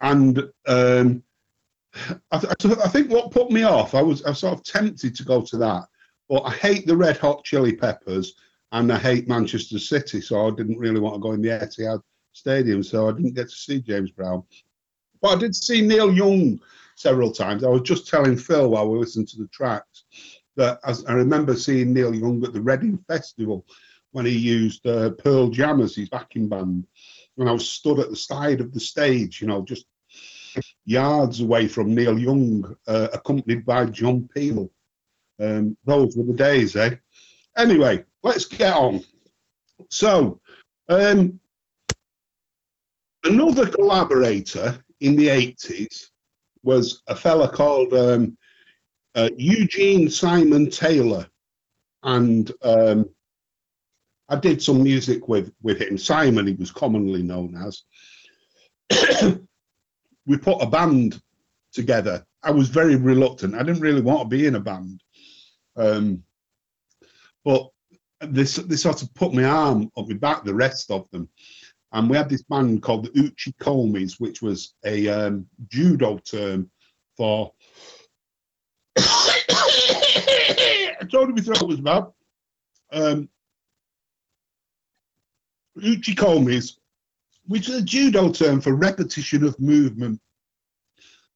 and 0.00 0.38
um, 0.66 1.22
I, 2.30 2.38
th- 2.38 2.78
I 2.78 2.88
think 2.88 3.10
what 3.10 3.30
put 3.30 3.50
me 3.50 3.62
off, 3.62 3.94
I 3.94 4.02
was 4.02 4.24
I 4.24 4.30
was 4.30 4.38
sort 4.38 4.54
of 4.54 4.64
tempted 4.64 5.14
to 5.16 5.24
go 5.24 5.40
to 5.42 5.56
that, 5.58 5.84
but 6.28 6.42
I 6.42 6.50
hate 6.50 6.86
the 6.86 6.96
Red 6.96 7.16
Hot 7.18 7.44
Chili 7.44 7.74
Peppers 7.74 8.34
and 8.76 8.92
I 8.92 8.98
hate 8.98 9.26
Manchester 9.26 9.78
City, 9.78 10.20
so 10.20 10.46
I 10.46 10.50
didn't 10.50 10.78
really 10.78 11.00
want 11.00 11.14
to 11.14 11.20
go 11.20 11.32
in 11.32 11.40
the 11.40 11.48
Etihad 11.48 12.02
Stadium, 12.32 12.82
so 12.82 13.08
I 13.08 13.12
didn't 13.12 13.34
get 13.34 13.48
to 13.48 13.54
see 13.56 13.80
James 13.80 14.10
Brown. 14.10 14.42
But 15.22 15.28
I 15.36 15.40
did 15.40 15.56
see 15.56 15.80
Neil 15.80 16.12
Young 16.12 16.60
several 16.94 17.32
times. 17.32 17.64
I 17.64 17.68
was 17.68 17.80
just 17.82 18.06
telling 18.06 18.36
Phil 18.36 18.68
while 18.68 18.90
we 18.90 18.98
listened 18.98 19.28
to 19.28 19.38
the 19.38 19.48
tracks 19.48 20.04
that 20.56 20.78
I 20.84 21.12
remember 21.12 21.54
seeing 21.54 21.94
Neil 21.94 22.14
Young 22.14 22.44
at 22.44 22.52
the 22.52 22.60
Reading 22.60 23.02
Festival 23.08 23.64
when 24.12 24.26
he 24.26 24.36
used 24.36 24.86
uh, 24.86 25.10
Pearl 25.10 25.48
Jam 25.48 25.80
as 25.80 25.94
his 25.94 26.10
backing 26.10 26.46
band. 26.46 26.86
And 27.38 27.48
I 27.48 27.52
was 27.52 27.68
stood 27.68 27.98
at 27.98 28.10
the 28.10 28.16
side 28.16 28.60
of 28.60 28.74
the 28.74 28.80
stage, 28.80 29.40
you 29.40 29.46
know, 29.46 29.62
just 29.62 29.86
yards 30.84 31.40
away 31.40 31.66
from 31.66 31.94
Neil 31.94 32.18
Young, 32.18 32.76
uh, 32.86 33.08
accompanied 33.14 33.64
by 33.64 33.86
John 33.86 34.28
Peel. 34.34 34.70
Um, 35.40 35.78
those 35.86 36.14
were 36.14 36.24
the 36.24 36.34
days, 36.34 36.76
eh? 36.76 36.96
Anyway, 37.56 38.04
let's 38.26 38.44
get 38.44 38.74
on. 38.74 39.02
So, 39.88 40.40
um, 40.88 41.38
another 43.24 43.66
collaborator 43.66 44.78
in 45.00 45.14
the 45.14 45.28
80s 45.28 46.08
was 46.64 47.02
a 47.06 47.14
fella 47.14 47.48
called 47.48 47.94
um, 47.94 48.36
uh, 49.14 49.30
Eugene 49.36 50.10
Simon 50.10 50.68
Taylor. 50.70 51.26
And 52.02 52.50
um, 52.62 53.08
I 54.28 54.36
did 54.36 54.60
some 54.60 54.82
music 54.82 55.28
with, 55.28 55.52
with 55.62 55.80
him. 55.80 55.96
Simon, 55.96 56.48
he 56.48 56.54
was 56.54 56.72
commonly 56.72 57.22
known 57.22 57.54
as. 57.56 57.82
we 60.26 60.36
put 60.36 60.60
a 60.60 60.66
band 60.66 61.22
together. 61.72 62.26
I 62.42 62.50
was 62.50 62.68
very 62.68 62.96
reluctant. 62.96 63.54
I 63.54 63.62
didn't 63.62 63.82
really 63.82 64.00
want 64.00 64.22
to 64.22 64.36
be 64.36 64.46
in 64.46 64.56
a 64.56 64.60
band. 64.60 65.00
Um, 65.76 66.24
but 67.44 67.70
this 68.20 68.56
they 68.56 68.76
sort 68.76 69.02
of 69.02 69.12
put 69.14 69.34
my 69.34 69.44
arm 69.44 69.90
on 69.96 70.08
my 70.08 70.14
back, 70.14 70.44
the 70.44 70.54
rest 70.54 70.90
of 70.90 71.10
them. 71.10 71.28
And 71.92 72.10
we 72.10 72.16
had 72.16 72.28
this 72.28 72.42
band 72.42 72.82
called 72.82 73.04
the 73.04 73.20
Uchi 73.20 73.52
Komis, 73.60 74.18
which 74.18 74.42
was 74.42 74.74
a 74.84 75.08
um, 75.08 75.46
judo 75.68 76.18
term 76.18 76.70
for. 77.16 77.52
I 78.98 79.44
told 81.10 81.28
you 81.28 81.34
my 81.34 81.42
throat 81.42 81.68
was 81.68 81.80
bad. 81.80 82.06
Um, 82.92 83.28
Uchi 85.76 86.14
Komis, 86.14 86.78
which 87.46 87.68
is 87.68 87.76
a 87.76 87.82
judo 87.82 88.30
term 88.30 88.60
for 88.60 88.74
repetition 88.74 89.44
of 89.44 89.58
movement. 89.60 90.20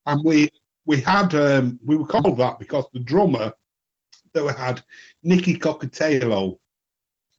And 0.06 0.24
we 0.24 0.50
we 0.86 1.00
had 1.00 1.34
um, 1.34 1.78
we 1.84 1.96
were 1.96 2.06
called 2.06 2.38
that 2.38 2.58
because 2.58 2.86
the 2.92 3.00
drummer 3.00 3.52
that 4.32 4.44
we 4.44 4.52
had, 4.52 4.82
Nicky 5.22 5.56
Cockatiello, 5.56 6.58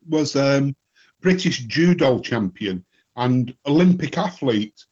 was 0.07 0.35
um, 0.35 0.75
British 1.21 1.65
judo 1.65 2.19
champion 2.19 2.85
and 3.15 3.55
Olympic 3.65 4.17
athlete. 4.17 4.85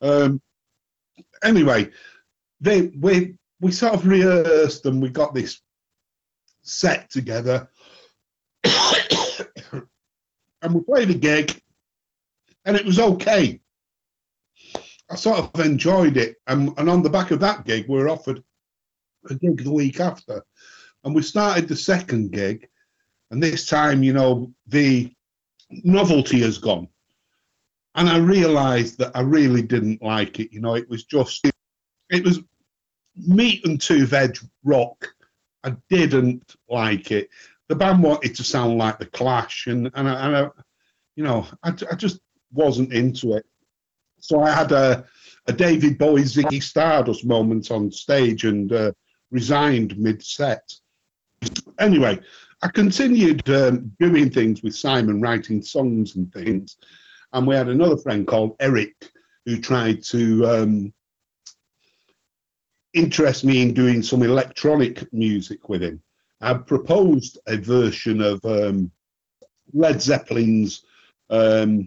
Um, 0.00 0.40
anyway, 1.42 1.90
they 2.60 2.82
we 2.82 3.34
we 3.60 3.72
sort 3.72 3.94
of 3.94 4.06
rehearsed 4.06 4.86
and 4.86 5.00
we 5.00 5.08
got 5.08 5.34
this 5.34 5.60
set 6.62 7.10
together, 7.10 7.68
and 8.64 9.86
we 10.72 10.80
played 10.82 11.10
a 11.10 11.14
gig, 11.14 11.60
and 12.64 12.76
it 12.76 12.84
was 12.84 12.98
okay. 12.98 13.60
I 15.08 15.14
sort 15.14 15.38
of 15.38 15.60
enjoyed 15.60 16.16
it, 16.16 16.36
and, 16.48 16.76
and 16.78 16.90
on 16.90 17.02
the 17.02 17.10
back 17.10 17.30
of 17.30 17.38
that 17.40 17.64
gig, 17.64 17.86
we 17.88 17.96
were 17.96 18.08
offered 18.08 18.42
a 19.30 19.34
gig 19.34 19.62
the 19.62 19.72
week 19.72 20.00
after, 20.00 20.44
and 21.04 21.14
we 21.14 21.22
started 21.22 21.68
the 21.68 21.76
second 21.76 22.32
gig, 22.32 22.68
and 23.30 23.42
this 23.42 23.66
time, 23.66 24.02
you 24.02 24.12
know, 24.12 24.52
the 24.66 25.12
novelty 25.70 26.40
has 26.40 26.58
gone. 26.58 26.88
And 27.94 28.08
I 28.08 28.18
realised 28.18 28.98
that 28.98 29.12
I 29.14 29.22
really 29.22 29.62
didn't 29.62 30.02
like 30.02 30.38
it. 30.38 30.52
You 30.52 30.60
know, 30.60 30.74
it 30.74 30.88
was 30.88 31.04
just, 31.04 31.46
it 32.10 32.24
was 32.24 32.40
meat 33.16 33.64
and 33.64 33.80
two 33.80 34.06
veg 34.06 34.38
rock. 34.64 35.08
I 35.64 35.74
didn't 35.88 36.54
like 36.68 37.10
it. 37.10 37.30
The 37.68 37.74
band 37.74 38.02
wanted 38.02 38.36
to 38.36 38.44
sound 38.44 38.78
like 38.78 38.98
the 38.98 39.06
Clash, 39.06 39.66
and 39.66 39.90
and 39.94 40.08
I, 40.08 40.26
and 40.26 40.36
I 40.36 40.50
you 41.16 41.24
know, 41.24 41.46
I, 41.64 41.70
I 41.90 41.94
just 41.96 42.20
wasn't 42.52 42.92
into 42.92 43.34
it. 43.34 43.44
So 44.20 44.40
I 44.40 44.50
had 44.50 44.70
a 44.70 45.04
a 45.46 45.52
David 45.52 45.98
Bowie 45.98 46.22
Ziggy 46.22 46.62
Stardust 46.62 47.24
moment 47.24 47.70
on 47.70 47.90
stage 47.90 48.44
and 48.44 48.72
uh, 48.72 48.92
resigned 49.30 49.96
mid 49.98 50.22
set. 50.22 50.72
Anyway, 51.78 52.20
I 52.66 52.68
continued 52.70 53.48
um, 53.48 53.92
doing 54.00 54.28
things 54.28 54.60
with 54.60 54.74
Simon, 54.74 55.20
writing 55.20 55.62
songs 55.62 56.16
and 56.16 56.32
things. 56.32 56.78
And 57.32 57.46
we 57.46 57.54
had 57.54 57.68
another 57.68 57.96
friend 57.96 58.26
called 58.26 58.56
Eric 58.58 59.08
who 59.44 59.60
tried 59.60 60.02
to 60.06 60.44
um, 60.44 60.92
interest 62.92 63.44
me 63.44 63.62
in 63.62 63.72
doing 63.72 64.02
some 64.02 64.24
electronic 64.24 65.12
music 65.12 65.68
with 65.68 65.80
him. 65.80 66.02
I 66.40 66.54
proposed 66.54 67.38
a 67.46 67.56
version 67.56 68.20
of 68.20 68.44
um, 68.44 68.90
Led 69.72 70.02
Zeppelin's 70.02 70.84
um, 71.30 71.86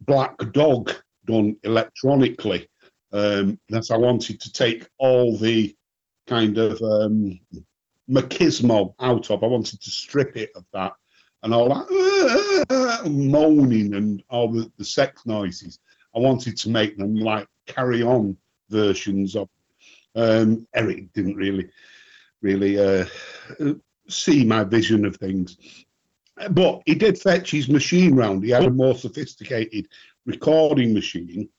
Black 0.00 0.36
Dog 0.50 0.94
done 1.26 1.58
electronically. 1.62 2.68
Um, 3.12 3.60
that 3.68 3.92
I 3.92 3.96
wanted 3.96 4.40
to 4.40 4.52
take 4.52 4.88
all 4.98 5.38
the 5.38 5.76
kind 6.26 6.58
of 6.58 6.82
um, 6.82 7.38
machismo 8.10 8.94
out 9.00 9.30
of. 9.30 9.42
I 9.42 9.46
wanted 9.46 9.80
to 9.82 9.90
strip 9.90 10.36
it 10.36 10.50
of 10.54 10.64
that 10.72 10.94
and 11.42 11.54
all 11.54 11.68
that 11.68 13.02
moaning 13.08 13.94
and 13.94 14.22
all 14.30 14.50
the, 14.50 14.70
the 14.78 14.84
sex 14.84 15.24
noises. 15.26 15.78
I 16.14 16.18
wanted 16.18 16.56
to 16.58 16.70
make 16.70 16.96
them 16.96 17.14
like 17.14 17.46
carry 17.66 18.02
on 18.02 18.36
versions 18.70 19.36
of. 19.36 19.48
Um, 20.14 20.66
Eric 20.74 21.12
didn't 21.12 21.36
really, 21.36 21.68
really 22.40 22.78
uh, 22.78 23.04
see 24.08 24.46
my 24.46 24.64
vision 24.64 25.04
of 25.04 25.16
things, 25.16 25.58
but 26.50 26.80
he 26.86 26.94
did 26.94 27.18
fetch 27.18 27.50
his 27.50 27.68
machine 27.68 28.14
round. 28.14 28.42
He 28.42 28.50
had 28.50 28.64
a 28.64 28.70
more 28.70 28.94
sophisticated 28.94 29.88
recording 30.24 30.94
machine, 30.94 31.50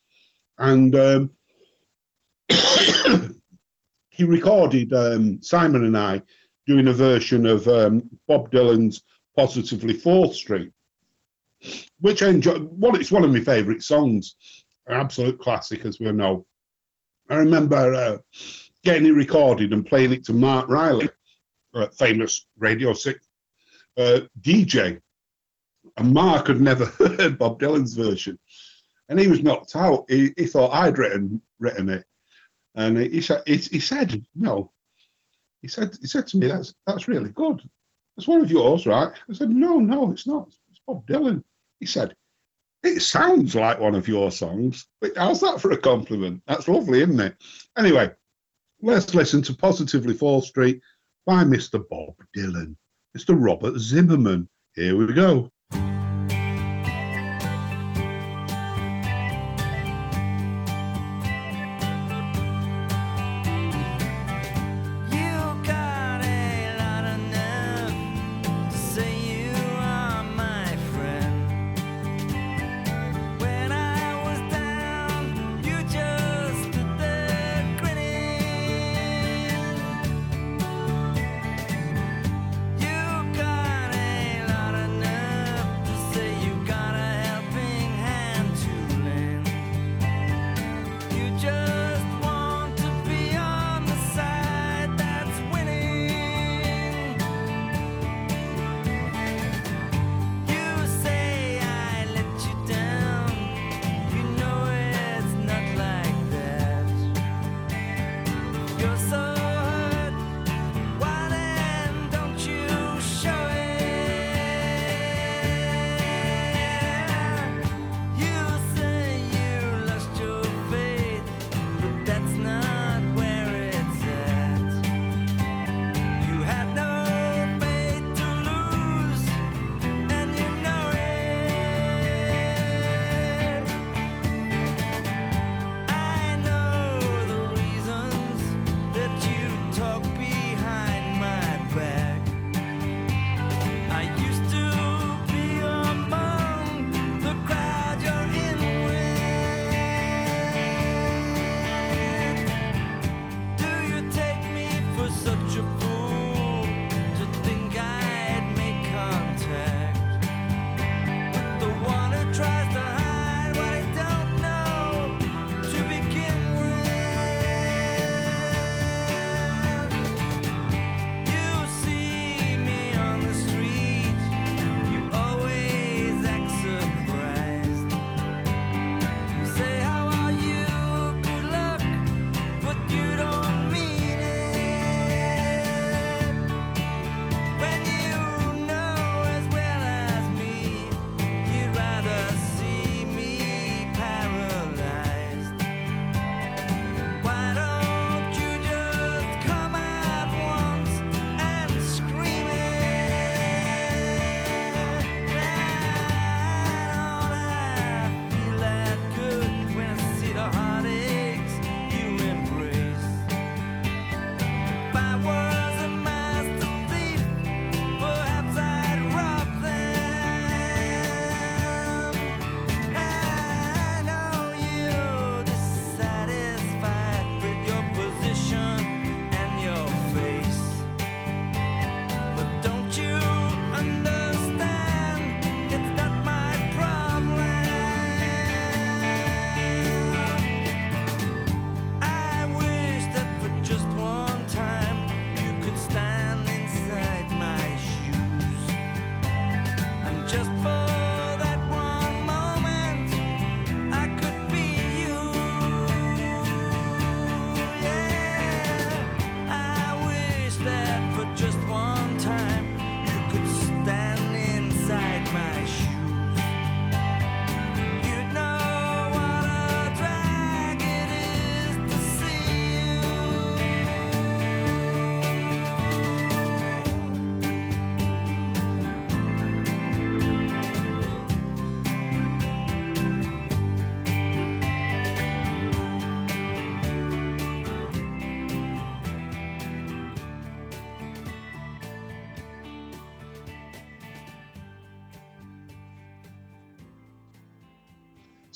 and 0.57 0.95
um, 0.95 1.31
he 4.17 4.23
recorded 4.23 4.91
um, 4.93 5.39
Simon 5.43 5.85
and 5.85 5.95
I 5.95 6.23
doing 6.65 6.87
a 6.87 6.93
version 6.93 7.45
of 7.45 7.67
um, 7.67 8.09
Bob 8.27 8.51
Dylan's 8.51 9.03
"Positively 9.35 9.93
Fourth 9.93 10.35
Street," 10.35 10.71
which 11.99 12.23
I 12.23 12.29
enjoy. 12.29 12.59
Well, 12.71 12.95
it's 12.95 13.11
one 13.11 13.23
of 13.23 13.31
my 13.31 13.41
favourite 13.41 13.83
songs, 13.83 14.35
an 14.87 14.99
absolute 14.99 15.39
classic, 15.39 15.85
as 15.85 15.99
we 15.99 16.11
know. 16.11 16.47
I 17.29 17.35
remember 17.35 17.93
uh, 17.93 18.17
getting 18.83 19.05
it 19.05 19.11
recorded 19.11 19.71
and 19.71 19.85
playing 19.85 20.13
it 20.13 20.25
to 20.25 20.33
Marc 20.33 20.67
Riley, 20.67 21.09
famous 21.95 22.47
Radio 22.57 22.93
Six 22.93 23.27
uh, 23.97 24.21
DJ, 24.41 24.99
and 25.97 26.13
Marc 26.13 26.47
had 26.47 26.59
never 26.59 26.85
heard 27.19 27.37
Bob 27.37 27.59
Dylan's 27.59 27.93
version, 27.93 28.39
and 29.09 29.19
he 29.19 29.27
was 29.27 29.43
knocked 29.43 29.75
out. 29.75 30.05
He, 30.09 30.33
he 30.37 30.47
thought 30.47 30.73
I'd 30.73 30.97
written 30.97 31.39
written 31.59 31.89
it, 31.89 32.03
and 32.77 32.97
he, 32.97 33.19
he, 33.19 33.57
he 33.57 33.79
said, 33.79 34.23
"No." 34.35 34.71
He 35.61 35.67
said, 35.67 35.97
he 35.99 36.07
said 36.07 36.27
to 36.27 36.37
me, 36.37 36.47
"That's 36.47 36.73
that's 36.85 37.07
really 37.07 37.31
good. 37.31 37.67
It's 38.15 38.27
one 38.27 38.41
of 38.41 38.51
yours, 38.51 38.85
right?" 38.85 39.11
I 39.29 39.33
said, 39.33 39.49
"No, 39.49 39.79
no, 39.79 40.11
it's 40.11 40.27
not. 40.27 40.47
It's 40.69 40.79
Bob 40.87 41.05
Dylan." 41.07 41.43
He 41.79 41.87
said, 41.87 42.15
"It 42.83 43.01
sounds 43.01 43.55
like 43.55 43.79
one 43.79 43.95
of 43.95 44.07
your 44.07 44.31
songs." 44.31 44.87
How's 45.15 45.41
that 45.41 45.59
for 45.59 45.71
a 45.71 45.77
compliment? 45.77 46.43
That's 46.45 46.67
lovely, 46.67 47.01
isn't 47.01 47.19
it? 47.19 47.35
Anyway, 47.77 48.11
let's 48.81 49.15
listen 49.15 49.41
to 49.43 49.55
"Positively 49.55 50.13
Fourth 50.13 50.45
Street" 50.45 50.79
by 51.25 51.43
Mr. 51.43 51.83
Bob 51.89 52.13
Dylan, 52.35 52.75
Mr. 53.17 53.35
Robert 53.35 53.79
Zimmerman. 53.79 54.47
Here 54.75 54.95
we 54.95 55.11
go. 55.13 55.51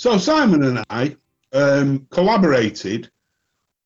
So 0.02 0.18
Simon 0.18 0.64
and 0.64 0.84
I 0.90 1.16
um, 1.54 2.08
collaborated 2.10 3.12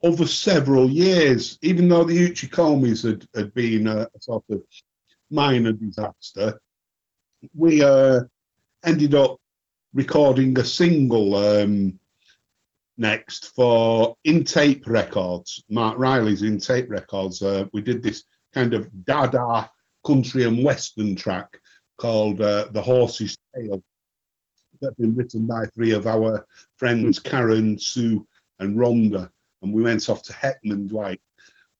over 0.01 0.25
several 0.25 0.89
years, 0.89 1.59
even 1.61 1.89
though 1.89 2.05
the 2.05 2.29
Uchikomis 2.29 3.03
had, 3.03 3.27
had 3.35 3.53
been 3.53 3.85
a, 3.87 4.03
a 4.03 4.21
sort 4.21 4.45
of 4.49 4.61
minor 5.29 5.73
disaster. 5.73 6.57
We 7.53 7.83
uh, 7.83 8.21
ended 8.85 9.13
up 9.13 9.41
recording 9.93 10.57
a 10.57 10.63
single 10.63 11.35
um, 11.35 11.99
next 12.97 13.53
for 13.53 14.15
In 14.23 14.45
Tape 14.45 14.87
Records, 14.87 15.65
Marc 15.69 15.99
Riley's 15.99 16.43
In 16.43 16.59
Tape 16.59 16.89
Records. 16.89 17.41
Uh, 17.41 17.65
we 17.73 17.81
did 17.81 18.01
this 18.01 18.23
kind 18.53 18.73
of 18.73 18.87
dada 19.03 19.69
country 20.07 20.45
and 20.45 20.63
western 20.63 21.17
track 21.17 21.59
called 21.97 22.39
uh, 22.39 22.67
The 22.71 22.81
Horse's 22.81 23.37
Tale 23.53 23.83
that 24.79 24.87
had 24.87 24.97
been 24.97 25.15
written 25.15 25.45
by 25.45 25.65
three 25.67 25.91
of 25.91 26.07
our 26.07 26.45
friends, 26.77 27.19
Karen, 27.19 27.77
Sue, 27.77 28.25
and 28.59 28.77
Rhonda. 28.77 29.29
And 29.61 29.73
we 29.73 29.83
went 29.83 30.09
off 30.09 30.23
to 30.23 30.33
Heckmondwike, 30.33 31.19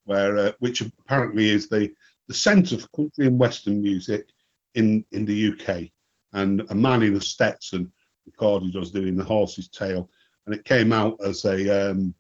where 0.06 0.38
uh, 0.38 0.52
which 0.60 0.82
apparently 0.82 1.50
is 1.50 1.70
the, 1.70 1.92
the 2.28 2.34
centre 2.34 2.78
for 2.78 2.88
country 2.90 3.28
and 3.28 3.40
western 3.40 3.82
music 3.82 4.30
in, 4.76 5.06
in 5.12 5.26
the 5.26 5.52
UK. 5.52 5.90
And 6.34 6.66
a 6.70 6.76
man 6.76 7.04
in 7.04 7.16
a 7.16 7.22
Stetson 7.22 7.92
recorded 8.26 8.76
us 8.76 8.92
doing 8.92 9.16
The 9.16 9.24
Horse's 9.24 9.70
tail, 9.70 10.10
And 10.46 10.56
it 10.56 10.66
came 10.66 10.92
out 10.92 11.18
as 11.24 11.46
a 11.46 11.92
um, 11.92 12.14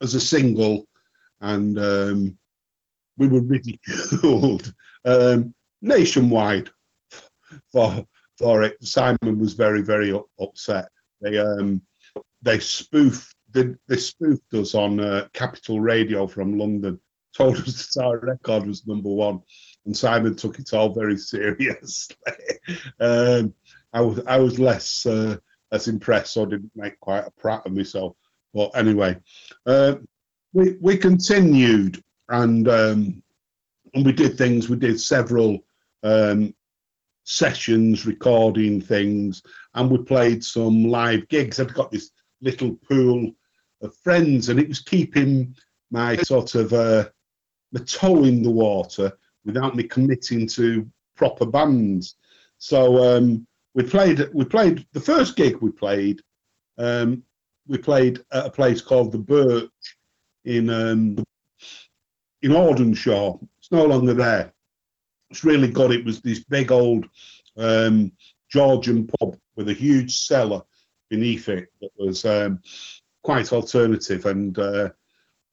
as 0.00 0.14
a 0.14 0.20
single, 0.20 0.86
and 1.40 1.78
um, 1.78 2.38
we 3.16 3.28
were 3.28 3.40
ridiculed 3.40 4.72
um, 5.04 5.54
nationwide 5.82 6.70
for 7.72 8.06
for 8.38 8.62
it. 8.62 8.82
Simon 8.82 9.38
was 9.38 9.54
very 9.54 9.82
very 9.82 10.18
upset. 10.40 10.88
They 11.20 11.38
um 11.38 11.82
they 12.42 12.58
spoofed 12.58 13.34
they, 13.52 13.74
they 13.88 13.96
spoofed 13.96 14.52
us 14.54 14.74
on 14.74 15.00
uh, 15.00 15.28
Capital 15.32 15.80
Radio 15.80 16.26
from 16.26 16.58
London. 16.58 17.00
Told 17.36 17.56
us 17.56 17.94
that 17.94 18.04
our 18.04 18.18
record 18.18 18.64
was 18.66 18.86
number 18.86 19.08
one, 19.08 19.40
and 19.86 19.96
Simon 19.96 20.36
took 20.36 20.60
it 20.60 20.72
all 20.72 20.94
very 20.94 21.16
seriously. 21.16 22.16
um, 23.00 23.52
I 23.92 24.02
was 24.02 24.20
I 24.26 24.38
was 24.38 24.60
less 24.60 25.04
uh, 25.04 25.38
less 25.72 25.88
impressed, 25.88 26.34
so 26.34 26.46
didn't 26.46 26.70
make 26.76 27.00
quite 27.00 27.26
a 27.26 27.32
prat 27.32 27.66
of 27.66 27.72
myself. 27.72 28.16
But 28.52 28.70
anyway, 28.76 29.16
uh, 29.66 29.96
we 30.52 30.76
we 30.80 30.96
continued 30.96 32.00
and 32.28 32.68
um, 32.68 33.22
and 33.94 34.06
we 34.06 34.12
did 34.12 34.38
things. 34.38 34.68
We 34.68 34.76
did 34.76 35.00
several 35.00 35.64
um, 36.04 36.54
sessions, 37.24 38.06
recording 38.06 38.80
things, 38.80 39.42
and 39.74 39.90
we 39.90 39.98
played 39.98 40.44
some 40.44 40.84
live 40.84 41.26
gigs. 41.28 41.58
I've 41.58 41.74
got 41.74 41.90
this 41.90 42.10
little 42.40 42.74
pool 42.88 43.32
of 43.82 43.96
friends, 43.96 44.48
and 44.48 44.60
it 44.60 44.68
was 44.68 44.80
keeping 44.80 45.56
my 45.90 46.16
sort 46.16 46.54
of 46.54 46.72
uh, 46.72 47.08
my 47.72 47.80
toe 47.80 48.24
in 48.24 48.42
the 48.42 48.50
water 48.50 49.12
without 49.44 49.74
me 49.74 49.82
committing 49.84 50.46
to 50.48 50.88
proper 51.16 51.46
bands. 51.46 52.16
So 52.58 53.16
um, 53.16 53.46
we 53.74 53.82
played. 53.82 54.28
We 54.32 54.44
played 54.44 54.86
the 54.92 55.00
first 55.00 55.36
gig 55.36 55.56
we 55.56 55.70
played. 55.70 56.20
Um, 56.78 57.22
we 57.66 57.78
played 57.78 58.22
at 58.32 58.46
a 58.46 58.50
place 58.50 58.80
called 58.80 59.12
the 59.12 59.18
Birch 59.18 59.96
in 60.44 60.70
um, 60.70 61.24
in 62.42 62.52
Audenshaw. 62.52 63.40
It's 63.58 63.72
no 63.72 63.84
longer 63.86 64.14
there. 64.14 64.53
It's 65.30 65.44
really 65.44 65.68
good. 65.68 65.90
It 65.90 66.04
was 66.04 66.20
this 66.20 66.44
big 66.44 66.70
old 66.70 67.06
um, 67.56 68.12
Georgian 68.50 69.06
pub 69.06 69.36
with 69.56 69.68
a 69.68 69.74
huge 69.74 70.16
cellar 70.16 70.62
beneath 71.10 71.48
it 71.48 71.68
that 71.80 71.90
was 71.96 72.24
um, 72.24 72.60
quite 73.22 73.52
alternative, 73.52 74.26
and 74.26 74.58
uh, 74.58 74.90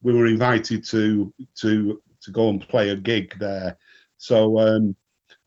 we 0.02 0.12
were 0.12 0.26
invited 0.26 0.84
to 0.86 1.32
to 1.56 2.02
to 2.20 2.30
go 2.30 2.48
and 2.50 2.68
play 2.68 2.90
a 2.90 2.96
gig 2.96 3.36
there. 3.38 3.76
So 4.18 4.58
um, 4.58 4.94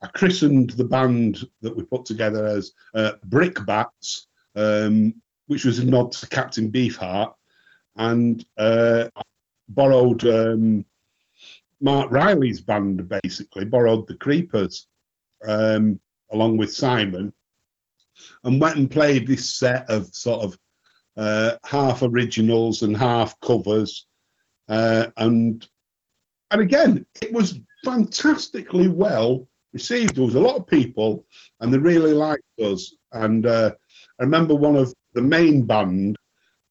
I 0.01 0.07
christened 0.07 0.71
the 0.71 0.83
band 0.83 1.47
that 1.61 1.75
we 1.75 1.83
put 1.83 2.05
together 2.05 2.45
as 2.45 2.73
uh, 2.93 3.13
Brickbats, 3.29 4.27
um, 4.55 5.13
which 5.47 5.63
was 5.63 5.79
a 5.79 5.85
nod 5.85 6.11
to 6.13 6.27
Captain 6.27 6.71
Beefheart, 6.71 7.33
and 7.95 8.45
uh, 8.57 9.07
borrowed 9.69 10.25
um, 10.25 10.85
Marc 11.81 12.11
Riley's 12.11 12.61
band 12.61 13.09
basically, 13.23 13.65
borrowed 13.65 14.07
the 14.07 14.15
Creepers 14.15 14.87
um, 15.45 15.99
along 16.31 16.57
with 16.57 16.73
Simon, 16.73 17.33
and 18.43 18.61
went 18.61 18.77
and 18.77 18.89
played 18.89 19.27
this 19.27 19.49
set 19.49 19.89
of 19.89 20.07
sort 20.15 20.43
of 20.43 20.57
uh, 21.17 21.57
half 21.65 22.01
originals 22.01 22.81
and 22.81 22.95
half 22.95 23.39
covers, 23.41 24.07
uh, 24.69 25.07
and 25.17 25.67
and 26.51 26.61
again 26.61 27.05
it 27.21 27.33
was 27.33 27.59
fantastically 27.83 28.87
well 28.87 29.47
received. 29.73 30.15
There 30.15 30.25
was 30.25 30.35
a 30.35 30.39
lot 30.39 30.55
of 30.55 30.67
people, 30.67 31.25
and 31.59 31.73
they 31.73 31.77
really 31.77 32.13
liked 32.13 32.43
us. 32.59 32.95
And 33.11 33.45
uh, 33.45 33.71
I 34.19 34.23
remember 34.23 34.55
one 34.55 34.75
of 34.75 34.93
the 35.13 35.21
main 35.21 35.65
band 35.65 36.17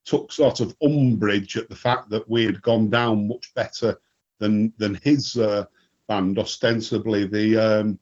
took 0.05 0.33
sort 0.33 0.61
of 0.61 0.77
umbrage 0.83 1.57
at 1.57 1.69
the 1.69 1.77
fact 1.77 2.11
that 2.11 2.29
we 2.29 2.45
had 2.45 2.61
gone 2.63 2.91
down 2.91 3.29
much 3.29 3.53
better 3.55 3.97
than 4.39 4.73
than 4.79 4.95
his 5.03 5.37
uh, 5.37 5.65
band, 6.09 6.39
ostensibly 6.39 7.27
the 7.27 7.57
um, 7.57 7.99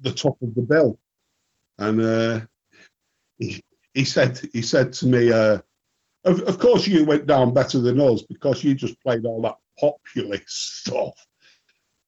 the 0.00 0.12
top 0.12 0.40
of 0.42 0.54
the 0.54 0.62
bill. 0.62 0.98
And 1.78 2.00
uh, 2.00 2.40
he, 3.38 3.62
he 3.94 4.04
said 4.04 4.40
he 4.52 4.62
said 4.62 4.92
to 4.94 5.06
me, 5.06 5.32
uh, 5.32 5.58
of, 6.24 6.42
of 6.42 6.58
course 6.58 6.86
you 6.86 7.04
went 7.04 7.26
down 7.26 7.54
better 7.54 7.80
than 7.80 8.00
us 8.00 8.22
because 8.22 8.62
you 8.64 8.74
just 8.74 9.00
played 9.02 9.24
all 9.24 9.42
that 9.42 9.56
populist 9.78 10.48
stuff. 10.80 11.14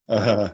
Uh, 0.09 0.51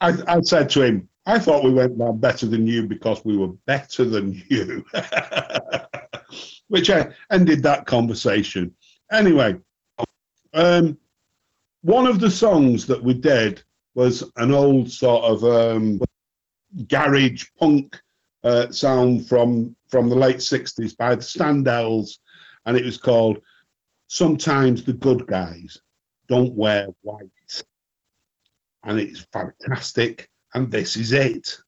I, 0.00 0.14
I 0.26 0.40
said 0.42 0.70
to 0.70 0.82
him, 0.82 1.08
I 1.26 1.38
thought 1.38 1.64
we 1.64 1.72
went 1.72 1.98
down 1.98 2.18
better 2.18 2.46
than 2.46 2.66
you 2.66 2.86
because 2.86 3.24
we 3.24 3.36
were 3.36 3.52
better 3.66 4.04
than 4.04 4.42
you. 4.48 4.84
Which 6.68 6.90
I 6.90 7.08
ended 7.30 7.62
that 7.62 7.86
conversation. 7.86 8.74
Anyway, 9.10 9.56
um, 10.54 10.98
one 11.82 12.06
of 12.06 12.20
the 12.20 12.30
songs 12.30 12.86
that 12.86 13.02
we 13.02 13.14
did 13.14 13.62
was 13.94 14.24
an 14.36 14.52
old 14.52 14.90
sort 14.90 15.24
of 15.24 15.44
um, 15.44 16.00
garage 16.88 17.46
punk 17.58 18.00
uh, 18.44 18.70
sound 18.70 19.26
from 19.28 19.74
from 19.88 20.08
the 20.08 20.14
late 20.14 20.36
60s 20.36 20.96
by 20.96 21.14
the 21.14 21.22
Standells, 21.22 22.18
and 22.66 22.76
it 22.76 22.84
was 22.84 22.98
called 22.98 23.40
Sometimes 24.08 24.84
the 24.84 24.92
Good 24.92 25.26
Guys 25.26 25.78
Don't 26.28 26.54
Wear 26.54 26.88
White. 27.02 27.30
And 28.84 29.00
it's 29.00 29.26
fantastic, 29.32 30.28
and 30.54 30.70
this 30.70 30.96
is 30.96 31.12
it. 31.12 31.58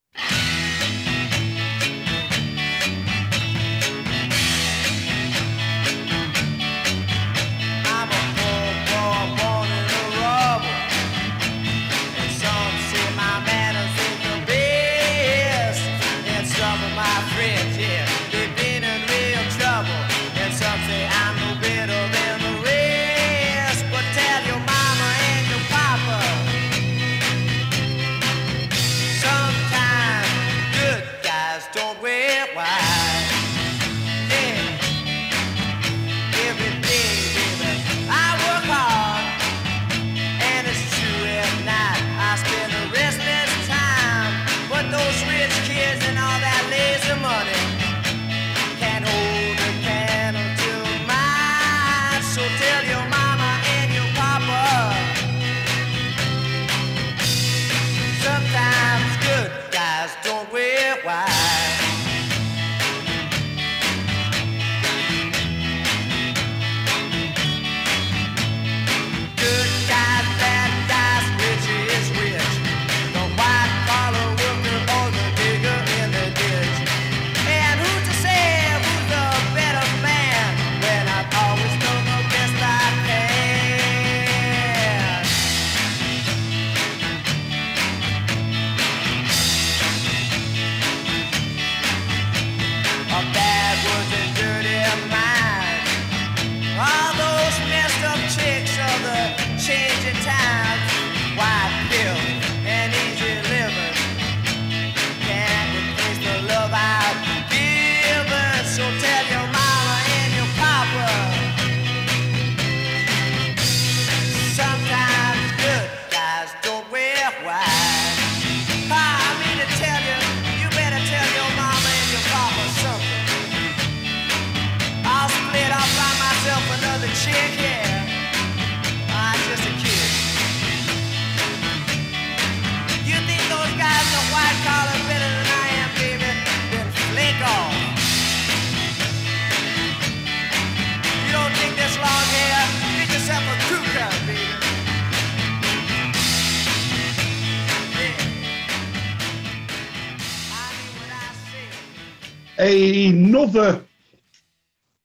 Another 153.41 153.83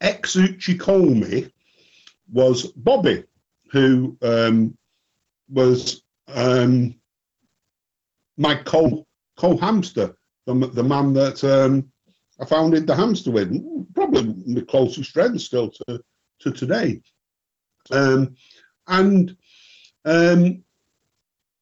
ex 0.02 0.36
Uchikomi 0.36 1.50
was 2.30 2.66
Bobby, 2.74 3.24
who 3.72 4.18
um, 4.22 4.78
was 5.48 6.04
um, 6.28 6.96
my 8.36 8.56
co 8.56 9.08
co 9.38 9.56
hamster, 9.56 10.18
the, 10.46 10.54
the 10.54 10.84
man 10.84 11.14
that 11.14 11.46
um, 11.46 11.90
I 12.38 12.44
founded 12.44 12.86
the 12.86 12.96
hamster 12.96 13.32
with, 13.32 13.56
probably 13.96 14.36
my 14.46 14.62
closest 14.68 15.12
friend 15.12 15.40
still 15.42 15.70
to, 15.70 16.02
to 16.40 16.52
today. 16.52 17.00
Um, 17.90 18.36
and 18.86 19.38
um, 20.04 20.62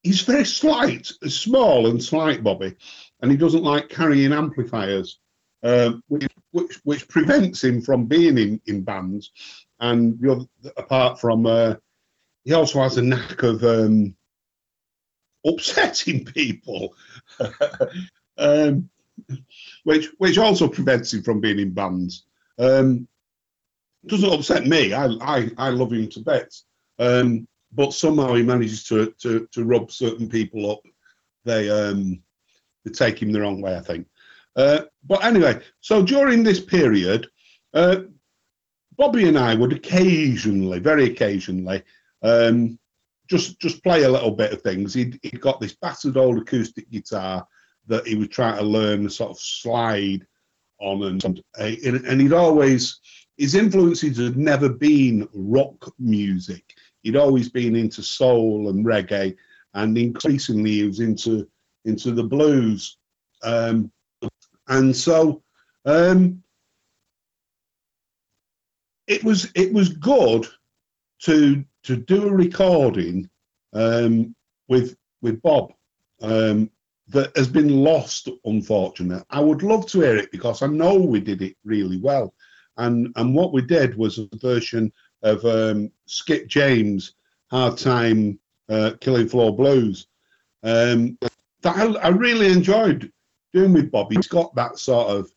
he's 0.02 0.22
very 0.22 0.44
slight, 0.44 1.06
small 1.28 1.86
and 1.86 2.02
slight, 2.02 2.42
Bobby, 2.42 2.74
and 3.20 3.30
he 3.30 3.36
doesn't 3.36 3.62
like 3.62 3.88
carrying 3.90 4.32
amplifiers, 4.32 5.20
um, 5.64 6.02
which, 6.08 6.28
which 6.52 6.80
which 6.84 7.08
prevents 7.08 7.64
him 7.64 7.80
from 7.80 8.04
being 8.06 8.38
in, 8.38 8.60
in 8.66 8.82
bands. 8.82 9.32
And 9.80 10.46
apart 10.76 11.20
from, 11.20 11.46
uh, 11.46 11.74
he 12.44 12.52
also 12.52 12.80
has 12.82 12.96
a 12.98 13.02
knack 13.02 13.42
of 13.42 13.64
um, 13.64 14.14
upsetting 15.46 16.24
people, 16.24 16.94
um, 18.38 18.88
which 19.84 20.10
which 20.18 20.38
also 20.38 20.68
prevents 20.68 21.12
him 21.12 21.22
from 21.22 21.40
being 21.40 21.58
in 21.58 21.72
bands. 21.72 22.26
Um, 22.58 23.08
doesn't 24.06 24.32
upset 24.32 24.66
me. 24.66 24.92
I 24.92 25.06
I, 25.20 25.50
I 25.56 25.68
love 25.70 25.92
him 25.92 26.08
to 26.10 26.20
bits. 26.20 26.66
Um, 26.98 27.48
but 27.72 27.92
somehow 27.92 28.34
he 28.34 28.42
manages 28.42 28.84
to, 28.84 29.12
to 29.22 29.48
to 29.52 29.64
rub 29.64 29.90
certain 29.90 30.28
people 30.28 30.70
up. 30.70 30.80
They 31.44 31.70
um 31.70 32.22
they 32.84 32.92
take 32.92 33.20
him 33.20 33.32
the 33.32 33.40
wrong 33.40 33.60
way, 33.60 33.76
I 33.76 33.80
think. 33.80 34.06
Uh, 34.56 34.82
but 35.06 35.24
anyway, 35.24 35.60
so 35.80 36.02
during 36.02 36.42
this 36.42 36.60
period, 36.60 37.28
uh, 37.72 38.02
Bobby 38.96 39.28
and 39.28 39.38
I 39.38 39.54
would 39.54 39.72
occasionally, 39.72 40.78
very 40.78 41.06
occasionally, 41.06 41.82
um, 42.22 42.78
just 43.28 43.58
just 43.58 43.82
play 43.82 44.02
a 44.02 44.08
little 44.08 44.30
bit 44.30 44.52
of 44.52 44.62
things. 44.62 44.94
He'd, 44.94 45.18
he'd 45.22 45.40
got 45.40 45.60
this 45.60 45.76
battered 45.80 46.16
old 46.16 46.38
acoustic 46.38 46.90
guitar 46.90 47.46
that 47.86 48.06
he 48.06 48.14
was 48.14 48.28
trying 48.28 48.58
to 48.58 48.64
learn 48.64 49.04
the 49.04 49.10
sort 49.10 49.30
of 49.30 49.38
slide 49.38 50.26
on, 50.80 51.02
and 51.02 51.42
and, 51.58 52.20
he'd 52.20 52.32
always 52.32 53.00
his 53.36 53.54
influences 53.54 54.18
had 54.18 54.36
never 54.36 54.68
been 54.68 55.28
rock 55.32 55.92
music. 55.98 56.64
He'd 57.02 57.16
always 57.16 57.48
been 57.48 57.74
into 57.74 58.02
soul 58.02 58.68
and 58.68 58.84
reggae, 58.84 59.36
and 59.74 59.98
increasingly 59.98 60.72
he 60.72 60.84
was 60.84 61.00
into 61.00 61.48
into 61.84 62.12
the 62.12 62.24
blues. 62.24 62.96
Um, 63.42 63.90
and 64.68 64.96
so 64.96 65.42
um, 65.84 66.42
it 69.06 69.22
was 69.22 69.50
it 69.54 69.72
was 69.72 69.88
good 69.90 70.46
to 71.20 71.64
to 71.82 71.96
do 71.96 72.28
a 72.28 72.32
recording 72.32 73.28
um, 73.74 74.34
with 74.68 74.96
with 75.20 75.42
Bob 75.42 75.72
um, 76.22 76.70
that 77.08 77.36
has 77.36 77.48
been 77.48 77.68
lost, 77.68 78.28
unfortunately. 78.44 79.24
I 79.30 79.40
would 79.40 79.62
love 79.62 79.86
to 79.88 80.00
hear 80.00 80.16
it 80.16 80.32
because 80.32 80.62
I 80.62 80.66
know 80.66 80.96
we 80.96 81.20
did 81.20 81.42
it 81.42 81.56
really 81.64 81.98
well, 81.98 82.34
and 82.78 83.12
and 83.16 83.34
what 83.34 83.52
we 83.52 83.62
did 83.62 83.96
was 83.96 84.18
a 84.18 84.28
version 84.36 84.92
of 85.22 85.44
um, 85.44 85.90
Skip 86.06 86.46
James' 86.48 87.14
"Hard 87.50 87.76
Time 87.76 88.38
uh, 88.68 88.92
Killing 89.00 89.28
Floor 89.28 89.54
Blues." 89.54 90.06
Um, 90.62 91.18
that 91.60 91.76
I, 91.76 91.84
I 91.94 92.08
really 92.08 92.50
enjoyed 92.50 93.12
doing 93.54 93.72
with 93.72 93.90
Bob. 93.90 94.12
He's 94.12 94.26
got 94.26 94.54
that 94.56 94.78
sort 94.78 95.08
of 95.08 95.32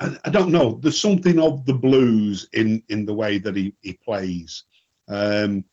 I, 0.00 0.16
I 0.24 0.30
don't 0.30 0.50
know. 0.50 0.78
There's 0.82 1.00
something 1.00 1.38
of 1.38 1.64
the 1.66 1.74
blues 1.74 2.48
in 2.52 2.82
in 2.88 3.04
the 3.04 3.14
way 3.14 3.38
that 3.38 3.54
he 3.54 3.74
he 3.82 3.92
plays, 3.92 4.64
um, 5.08 5.64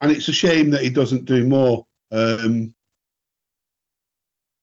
and 0.00 0.12
it's 0.12 0.28
a 0.28 0.32
shame 0.32 0.70
that 0.70 0.82
he 0.82 0.90
doesn't 0.90 1.24
do 1.24 1.46
more. 1.46 1.86
Um, 2.10 2.74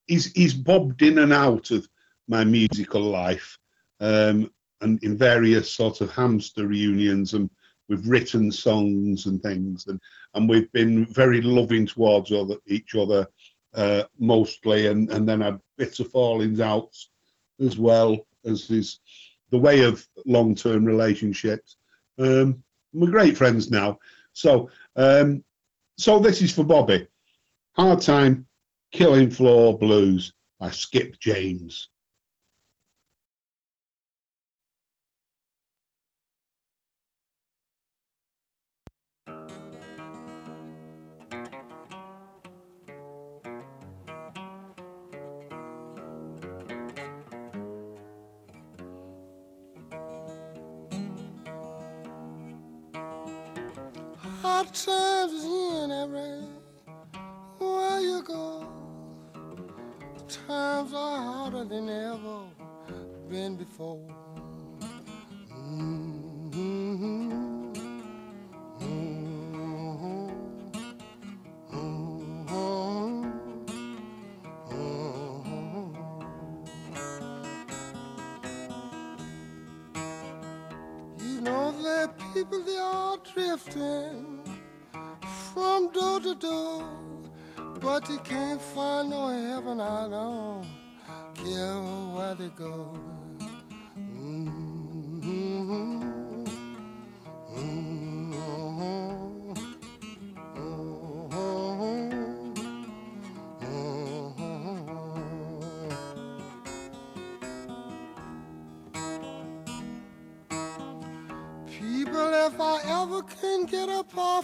he's 0.08 0.32
he's 0.34 0.54
bobbed 0.54 1.02
in 1.02 1.20
and 1.20 1.34
out 1.34 1.72
of 1.72 1.88
my 2.28 2.44
musical 2.44 3.02
life, 3.02 3.58
um, 4.02 4.52
and 4.82 5.02
in 5.04 5.18
various 5.18 5.72
sort 5.72 6.02
of 6.02 6.12
hamster 6.12 6.68
reunions, 6.68 7.34
and 7.34 7.50
we've 7.88 8.08
written 8.08 8.52
songs 8.52 9.26
and 9.26 9.42
things, 9.42 9.88
and 9.88 10.00
and 10.34 10.50
we've 10.50 10.72
been 10.74 11.06
very 11.06 11.42
loving 11.42 11.86
towards 11.88 12.32
other, 12.32 12.56
each 12.68 12.96
other 12.96 13.28
uh, 13.74 14.04
mostly, 14.20 14.88
and 14.88 15.10
and 15.12 15.28
then 15.28 15.42
had 15.42 15.60
bits 15.78 16.00
of 16.00 16.12
fallings 16.12 16.60
outs 16.60 17.10
as 17.60 17.78
well 17.78 18.26
as 18.46 18.70
is 18.70 19.00
the 19.52 19.58
way 19.58 19.84
of 19.84 20.06
long-term 20.26 20.86
relationships. 20.86 21.78
Um, 22.18 22.64
we're 22.94 23.12
great 23.12 23.38
friends 23.38 23.70
now. 23.70 24.00
So, 24.34 24.70
um, 24.96 25.44
so 25.98 26.20
this 26.20 26.42
is 26.42 26.52
for 26.52 26.64
Bobby. 26.64 27.08
Hard 27.74 28.02
Time, 28.02 28.48
Killing 28.92 29.30
Floor 29.30 29.78
Blues 29.78 30.34
by 30.60 30.72
Skip 30.72 31.20
James. 31.20 31.90
Hard 54.42 54.74
times 54.74 55.44
in 55.44 55.92
every 55.92 56.48
where 57.60 58.02
you 58.02 58.24
go. 58.24 58.66
Times 60.48 60.94
are 60.96 61.22
harder 61.22 61.64
than 61.64 61.88
ever 61.88 62.46
been 63.30 63.56
before. 63.56 64.21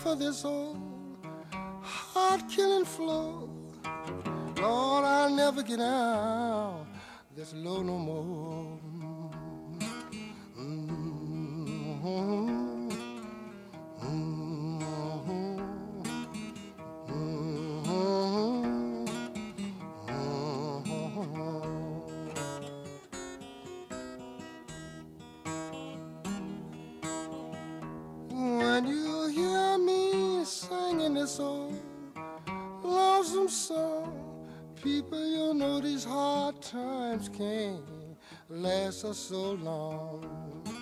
Of 0.08 0.20
this 0.20 0.46
old 0.46 0.78
heart 1.82 2.42
killing 2.50 2.86
floor, 2.86 3.50
Lord, 4.58 5.06
I'll 5.06 5.30
never 5.30 5.62
get 5.62 5.82
out 5.82 6.86
this 7.36 7.54
low 7.54 7.84
no 7.84 7.98
more. 7.98 8.37
This 31.20 31.40
old 31.40 31.74
lonesome 32.84 33.50
song, 33.50 34.48
people, 34.76 35.26
you 35.26 35.54
know 35.56 35.80
these 35.80 36.04
hard 36.04 36.62
times 36.62 37.28
can't 37.30 37.82
last 38.50 39.04
us 39.04 39.18
so 39.18 39.54
long. 39.54 40.77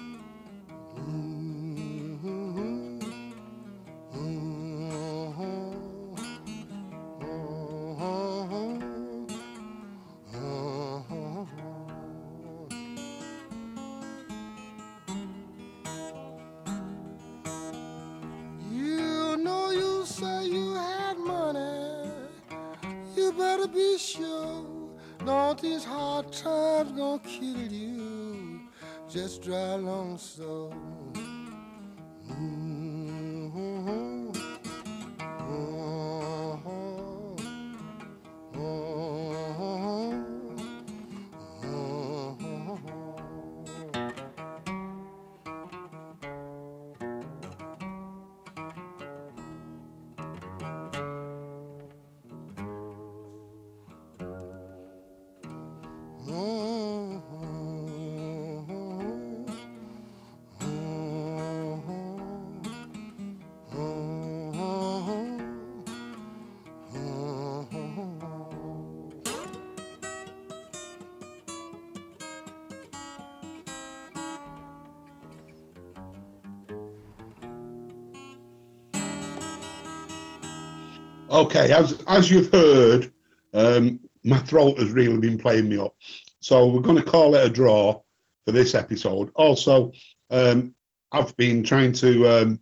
Okay, 81.35 81.73
as 81.73 82.01
as 82.07 82.31
you've 82.31 82.49
heard, 82.49 83.11
um, 83.53 83.99
my 84.23 84.37
throat 84.37 84.79
has 84.79 84.91
really 84.91 85.17
been 85.17 85.37
playing 85.37 85.67
me 85.67 85.77
up. 85.77 85.93
So 86.39 86.65
we're 86.67 86.79
going 86.79 86.95
to 86.95 87.03
call 87.03 87.35
it 87.35 87.45
a 87.45 87.49
draw 87.49 88.01
for 88.45 88.53
this 88.53 88.73
episode. 88.73 89.31
Also, 89.35 89.91
um, 90.29 90.73
I've 91.11 91.35
been 91.35 91.61
trying 91.61 91.91
to 91.91 92.25
um, 92.29 92.59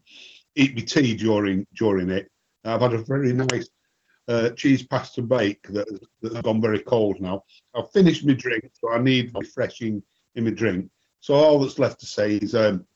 eat 0.55 0.73
my 0.75 0.81
tea 0.81 1.15
during 1.15 1.67
during 1.75 2.09
it. 2.09 2.31
I've 2.65 2.81
had 2.81 2.95
a 2.95 3.03
very 3.03 3.31
nice 3.31 3.69
uh, 4.27 4.49
cheese 4.51 4.81
pasta 4.81 5.21
bake 5.21 5.67
that 5.67 5.87
has, 5.91 5.99
that 6.23 6.33
has 6.33 6.41
gone 6.41 6.59
very 6.59 6.79
cold 6.79 7.21
now. 7.21 7.43
I've 7.75 7.91
finished 7.91 8.25
my 8.25 8.33
drink, 8.33 8.71
so 8.73 8.91
I 8.91 8.97
need 8.97 9.33
refreshing 9.35 10.01
in 10.33 10.45
my 10.45 10.49
drink. 10.49 10.89
So 11.19 11.35
all 11.35 11.59
that's 11.59 11.77
left 11.77 11.99
to 11.99 12.07
say 12.07 12.37
is 12.37 12.55
um, 12.55 12.87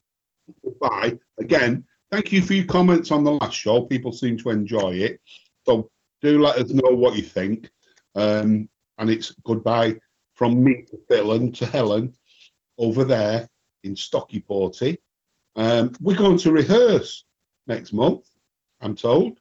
goodbye. 0.66 1.20
Again, 1.38 1.86
thank 2.10 2.32
you 2.32 2.42
for 2.42 2.54
your 2.54 2.66
comments 2.66 3.12
on 3.12 3.24
the 3.24 3.34
last 3.34 3.54
show. 3.54 3.84
People 3.84 4.12
seem 4.12 4.40
to 4.40 4.50
enjoy 4.50 4.96
it. 4.96 5.22
So 5.68 5.89
do 6.22 6.41
let 6.41 6.57
us 6.57 6.70
know 6.70 6.95
what 6.95 7.15
you 7.15 7.24
think. 7.24 7.70
Um, 8.15 8.70
and 8.97 9.09
it's 9.09 9.36
goodbye 9.43 9.97
from 10.34 10.63
me 10.63 10.84
to 10.89 10.97
Phil 11.07 11.34
and 11.34 11.53
to 11.55 11.65
Helen 11.65 12.13
over 12.78 13.03
there 13.03 13.49
in 13.84 13.95
Stocky 13.95 14.41
Porty. 14.41 14.97
Um, 15.55 15.91
we're 15.99 16.15
going 16.15 16.38
to 16.39 16.51
rehearse 16.51 17.26
next 17.68 17.91
month, 17.91 18.30
I'm 18.82 18.95
told. 18.95 19.39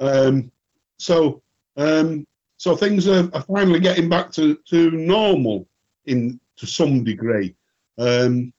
Um, 0.00 0.50
so 0.98 1.42
um, 1.76 2.26
so 2.56 2.74
things 2.74 3.06
are, 3.06 3.28
are 3.34 3.42
finally 3.42 3.80
getting 3.80 4.08
back 4.08 4.32
to, 4.32 4.56
to 4.70 4.90
normal 4.90 5.68
in 6.06 6.40
to 6.56 6.66
some 6.66 7.04
degree. 7.04 7.54
Um, 7.98 8.52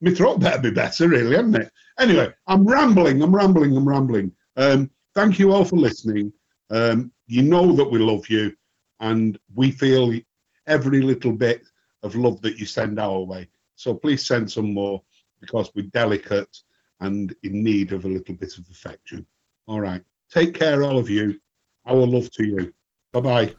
my 0.00 0.12
throat 0.12 0.38
better 0.38 0.60
be 0.60 0.70
better, 0.70 1.08
really, 1.08 1.34
hasn't 1.34 1.56
it? 1.56 1.72
Anyway, 1.98 2.32
I'm 2.46 2.64
rambling, 2.64 3.22
I'm 3.22 3.34
rambling, 3.34 3.76
I'm 3.76 3.88
rambling. 3.88 4.32
Um, 4.56 4.90
thank 5.14 5.38
you 5.38 5.52
all 5.52 5.64
for 5.64 5.76
listening. 5.76 6.32
Um, 6.70 7.12
you 7.26 7.42
know 7.42 7.72
that 7.72 7.90
we 7.90 7.98
love 7.98 8.28
you, 8.28 8.54
and 9.00 9.38
we 9.54 9.70
feel 9.70 10.18
every 10.66 11.02
little 11.02 11.32
bit 11.32 11.62
of 12.02 12.14
love 12.14 12.40
that 12.42 12.58
you 12.58 12.66
send 12.66 12.98
our 12.98 13.20
way. 13.20 13.48
So 13.76 13.94
please 13.94 14.24
send 14.24 14.50
some 14.50 14.72
more 14.72 15.02
because 15.40 15.70
we're 15.74 15.86
delicate 15.86 16.56
and 17.00 17.34
in 17.42 17.62
need 17.62 17.92
of 17.92 18.04
a 18.04 18.08
little 18.08 18.34
bit 18.34 18.56
of 18.56 18.64
affection. 18.70 19.26
All 19.66 19.80
right. 19.80 20.02
Take 20.30 20.54
care, 20.54 20.82
all 20.82 20.98
of 20.98 21.10
you. 21.10 21.40
Our 21.86 22.06
love 22.06 22.30
to 22.32 22.44
you. 22.44 22.72
Bye 23.12 23.20
bye. 23.20 23.54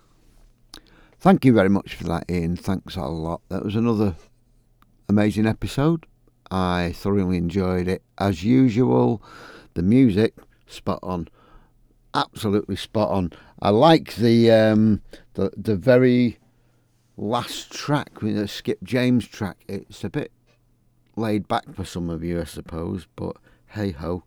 Thank 1.20 1.46
you 1.46 1.54
very 1.54 1.70
much 1.70 1.96
for 1.96 2.04
that, 2.06 2.30
Ian. 2.30 2.56
Thanks 2.56 2.96
a 2.96 3.02
lot. 3.02 3.42
That 3.50 3.64
was 3.64 3.76
another 3.76 4.16
amazing 5.10 5.48
episode. 5.48 6.06
I 6.52 6.94
thoroughly 6.96 7.38
enjoyed 7.38 7.88
it. 7.88 8.04
As 8.18 8.44
usual, 8.44 9.24
the 9.74 9.82
music, 9.82 10.36
spot 10.68 11.00
on. 11.02 11.28
Absolutely 12.16 12.78
spot 12.78 13.10
on. 13.10 13.34
I 13.62 13.72
like 13.72 14.16
the 14.16 14.50
um, 14.50 15.02
the 15.34 15.52
the 15.58 15.76
very 15.76 16.40
last 17.18 17.72
track 17.72 18.20
the 18.22 18.48
Skip 18.48 18.82
James 18.84 19.28
track. 19.28 19.58
It's 19.68 20.02
a 20.06 20.10
bit 20.10 20.32
laid 21.18 21.48
back 21.50 21.74
for 21.74 21.84
some 21.84 22.10
of 22.10 22.24
you, 22.24 22.40
I 22.40 22.46
suppose, 22.46 23.06
but 23.18 23.36
hey 23.68 23.92
ho. 23.92 24.24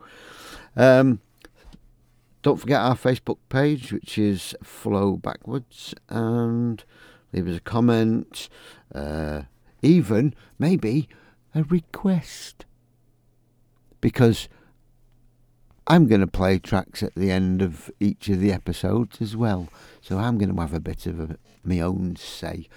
Um, 0.77 1.21
don't 2.43 2.59
forget 2.61 2.81
our 2.81 2.95
Facebook 2.95 3.39
page, 3.49 3.91
which 3.91 4.19
is 4.19 4.55
Flow 4.63 5.17
Backwards, 5.17 5.95
and 6.11 6.85
leave 7.33 7.49
us 7.49 7.57
a 7.57 7.61
comment, 7.61 8.51
uh, 8.95 9.43
even 9.81 10.35
maybe 10.59 11.09
a 11.55 11.63
request. 11.63 12.67
Because 14.03 14.49
I'm 15.91 16.07
going 16.07 16.21
to 16.21 16.27
play 16.27 16.59
tracks 16.59 17.03
at 17.03 17.15
the 17.15 17.31
end 17.31 17.63
of 17.63 17.91
each 17.99 18.29
of 18.29 18.41
the 18.41 18.53
episodes 18.53 19.23
as 19.23 19.35
well, 19.35 19.71
so 20.03 20.19
I'm 20.19 20.37
going 20.37 20.55
to 20.55 20.61
have 20.61 20.75
a 20.75 20.81
bit 20.81 21.07
of 21.07 21.39
my 21.65 21.81
own 21.81 22.15
say. 22.17 22.69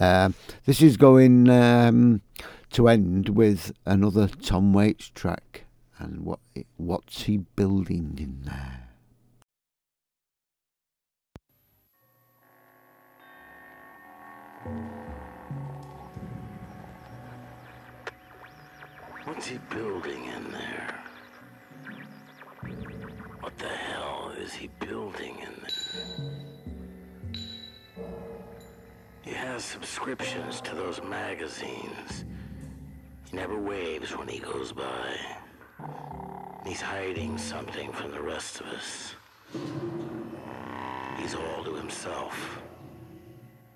Um, 0.00 0.36
this 0.64 0.80
is 0.80 0.96
going 0.96 1.50
um, 1.50 2.22
to 2.70 2.88
end 2.88 3.30
with 3.30 3.72
another 3.84 4.28
Tom 4.28 4.72
Waits 4.72 5.10
track, 5.10 5.64
and 5.98 6.20
what 6.20 6.38
what's 6.76 7.24
he 7.24 7.38
building 7.38 8.14
in 8.18 8.42
there? 8.44 8.84
What's 19.24 19.48
he 19.48 19.58
building 19.70 20.26
in 20.26 20.52
there? 20.52 20.97
What 23.40 23.56
the 23.58 23.68
hell 23.68 24.32
is 24.38 24.52
he 24.52 24.68
building 24.80 25.38
in 25.38 25.54
there? 25.62 26.38
He 29.22 29.30
has 29.30 29.64
subscriptions 29.64 30.60
to 30.62 30.74
those 30.74 31.02
magazines. 31.02 32.24
He 33.30 33.36
never 33.36 33.58
waves 33.58 34.16
when 34.16 34.28
he 34.28 34.38
goes 34.38 34.72
by. 34.72 35.16
He's 36.66 36.80
hiding 36.80 37.38
something 37.38 37.92
from 37.92 38.10
the 38.10 38.20
rest 38.20 38.60
of 38.60 38.66
us. 38.66 39.14
He's 41.18 41.34
all 41.34 41.64
to 41.64 41.74
himself. 41.74 42.60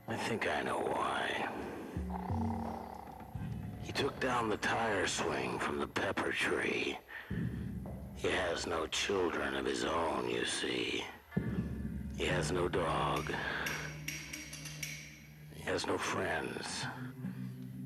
I 0.09 0.17
think 0.17 0.49
I 0.49 0.63
know 0.63 0.79
why. 0.79 1.49
He 3.83 3.93
took 3.93 4.19
down 4.21 4.49
the 4.49 4.57
tire 4.57 5.07
swing 5.07 5.59
from 5.59 5.79
the 5.79 5.87
pepper 5.87 6.33
tree. 6.33 6.99
He 8.23 8.29
has 8.29 8.68
no 8.68 8.87
children 8.87 9.57
of 9.57 9.66
his 9.66 9.85
own, 9.85 10.31
you 10.31 10.45
see. 10.45 11.05
He 12.16 12.25
has 12.27 12.53
no 12.53 12.68
dog. 12.68 13.35
He 15.57 15.64
has 15.64 15.89
no 15.89 15.99
friends. 15.99 16.85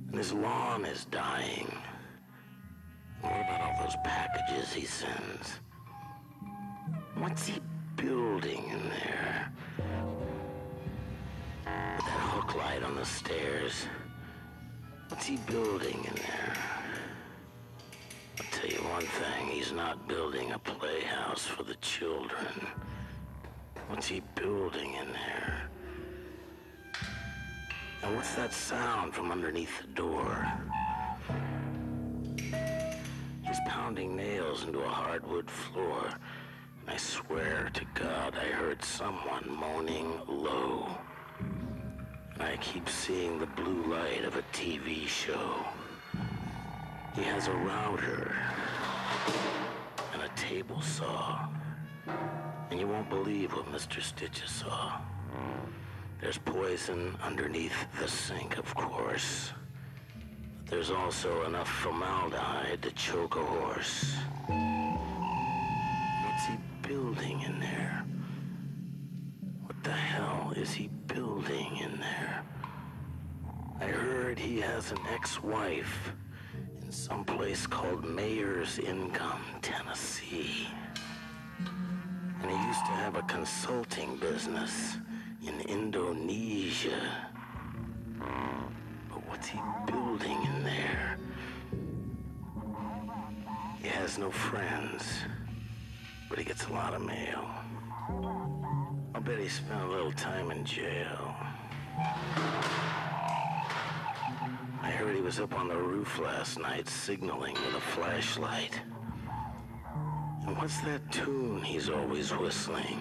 And 0.09 0.19
his 0.19 0.35
lawn 0.35 0.85
is 0.85 1.07
dying. 1.07 1.75
What 3.23 3.33
about 3.33 3.63
all 3.63 3.85
those 3.85 3.97
packages 4.05 4.75
he 4.75 4.85
sends? 4.85 5.55
What's 7.15 7.47
he 7.47 7.59
building 7.97 8.63
in 8.69 8.91
there? 8.91 9.51
With 11.65 12.05
that 12.05 12.31
hook 12.35 12.55
light 12.57 12.83
on 12.83 12.95
the 12.95 13.07
stairs. 13.07 13.87
What's 15.09 15.25
he 15.25 15.39
building 15.39 16.05
in 16.05 16.15
there? 16.15 16.76
I'll 18.39 18.47
tell 18.51 18.69
you 18.69 18.85
one 18.91 19.03
thing, 19.03 19.47
he's 19.49 19.73
not 19.73 20.07
building 20.07 20.53
a 20.53 20.59
playhouse 20.59 21.47
for 21.47 21.63
the 21.63 21.77
children. 21.77 22.67
What's 23.89 24.09
he 24.09 24.21
building 24.35 24.95
in 24.95 25.13
there? 25.13 25.71
And 28.03 28.15
what's 28.15 28.35
that 28.35 28.53
sound 28.53 29.15
from 29.15 29.33
underneath 29.33 29.81
the 29.81 29.89
door? 29.89 30.47
He's 33.43 33.61
pounding 33.67 34.15
nails 34.15 34.65
into 34.65 34.81
a 34.81 34.89
hardwood 34.89 35.51
floor. 35.51 36.11
And 36.83 36.91
I 36.91 36.97
swear 36.99 37.71
to 37.73 37.85
God, 37.95 38.35
I 38.37 38.49
heard 38.49 38.85
someone 38.85 39.49
moaning 39.49 40.21
low. 40.29 40.89
And 42.35 42.43
I 42.43 42.59
keep 42.59 42.87
seeing 42.89 43.39
the 43.39 43.47
blue 43.47 43.85
light 43.87 44.25
of 44.25 44.37
a 44.37 44.43
TV 44.53 45.07
show. 45.07 45.65
He 47.17 47.23
has 47.23 47.49
a 47.49 47.53
router 47.53 48.37
and 50.13 50.21
a 50.21 50.29
table 50.37 50.83
saw. 50.83 51.49
And 52.71 52.79
you 52.79 52.87
won't 52.87 53.09
believe 53.09 53.55
what 53.55 53.65
Mr. 53.73 54.03
Sticha 54.03 54.47
saw. 54.47 55.01
There's 56.21 56.37
poison 56.37 57.17
underneath 57.23 57.87
the 57.99 58.07
sink, 58.07 58.59
of 58.59 58.75
course. 58.75 59.53
But 60.59 60.67
there's 60.67 60.91
also 60.91 61.47
enough 61.47 61.69
formaldehyde 61.69 62.83
to 62.83 62.91
choke 62.91 63.37
a 63.37 63.43
horse. 63.43 64.15
What's 66.23 66.47
he 66.49 66.59
building 66.87 67.41
in 67.41 67.59
there? 67.61 68.05
What 69.65 69.83
the 69.83 69.91
hell 69.91 70.53
is 70.55 70.71
he 70.75 70.89
building 71.07 71.79
in 71.79 71.99
there? 71.99 72.43
I 73.81 73.87
heard 73.87 74.39
he 74.39 74.61
has 74.61 74.93
an 74.93 74.99
ex-wife 75.15 76.13
in 76.87 76.93
some 76.93 77.25
place 77.25 77.67
called 77.67 78.05
Mayor's 78.05 78.79
Income, 78.79 79.43
Tennessee. 79.61 80.69
And 82.41 82.51
he 82.51 82.67
used 82.69 82.85
to 82.87 82.93
have 82.93 83.17
a 83.17 83.23
consulting 83.23 84.17
business 84.19 84.97
in 85.45 85.61
Indonesia. 85.63 87.01
But 88.21 89.29
what's 89.29 89.49
he 89.49 89.59
building 89.89 90.39
in 90.55 90.63
there? 90.63 91.19
He 93.83 93.89
has 93.89 94.17
no 94.17 94.31
friends, 94.31 95.03
but 96.31 96.39
he 96.39 96.45
gets 96.45 96.67
a 96.67 96.73
lot 96.73 96.95
of 96.95 97.03
mail. 97.03 97.51
I'll 99.13 99.21
bet 99.23 99.41
he 99.41 99.49
spent 99.49 99.83
a 99.83 99.89
little 99.89 100.13
time 100.13 100.53
in 100.53 100.65
jail. 100.65 101.35
I 104.87 104.91
heard 104.91 105.17
he 105.17 105.21
was 105.21 105.41
up 105.41 105.59
on 105.59 105.67
the 105.67 105.77
roof 105.77 106.21
last 106.21 106.61
night 106.61 106.89
signaling 106.89 107.55
with 107.55 107.75
a 107.75 107.81
flashlight. 107.81 108.81
And 110.47 110.57
what's 110.59 110.81
that 110.83 111.11
tune 111.11 111.61
he's 111.61 111.91
always 111.91 112.31
whistling? 112.31 113.01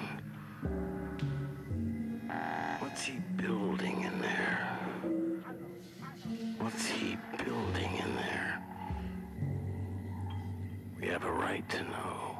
What's 2.79 3.03
he 3.05 3.19
building 3.35 4.01
in 4.01 4.19
there? 4.19 4.67
What's 6.57 6.87
he 6.87 7.17
building 7.45 8.01
in 8.03 8.15
there? 8.15 8.63
We 10.99 11.07
have 11.09 11.23
a 11.23 11.31
right 11.31 11.69
to 11.69 11.83
know. 11.83 12.34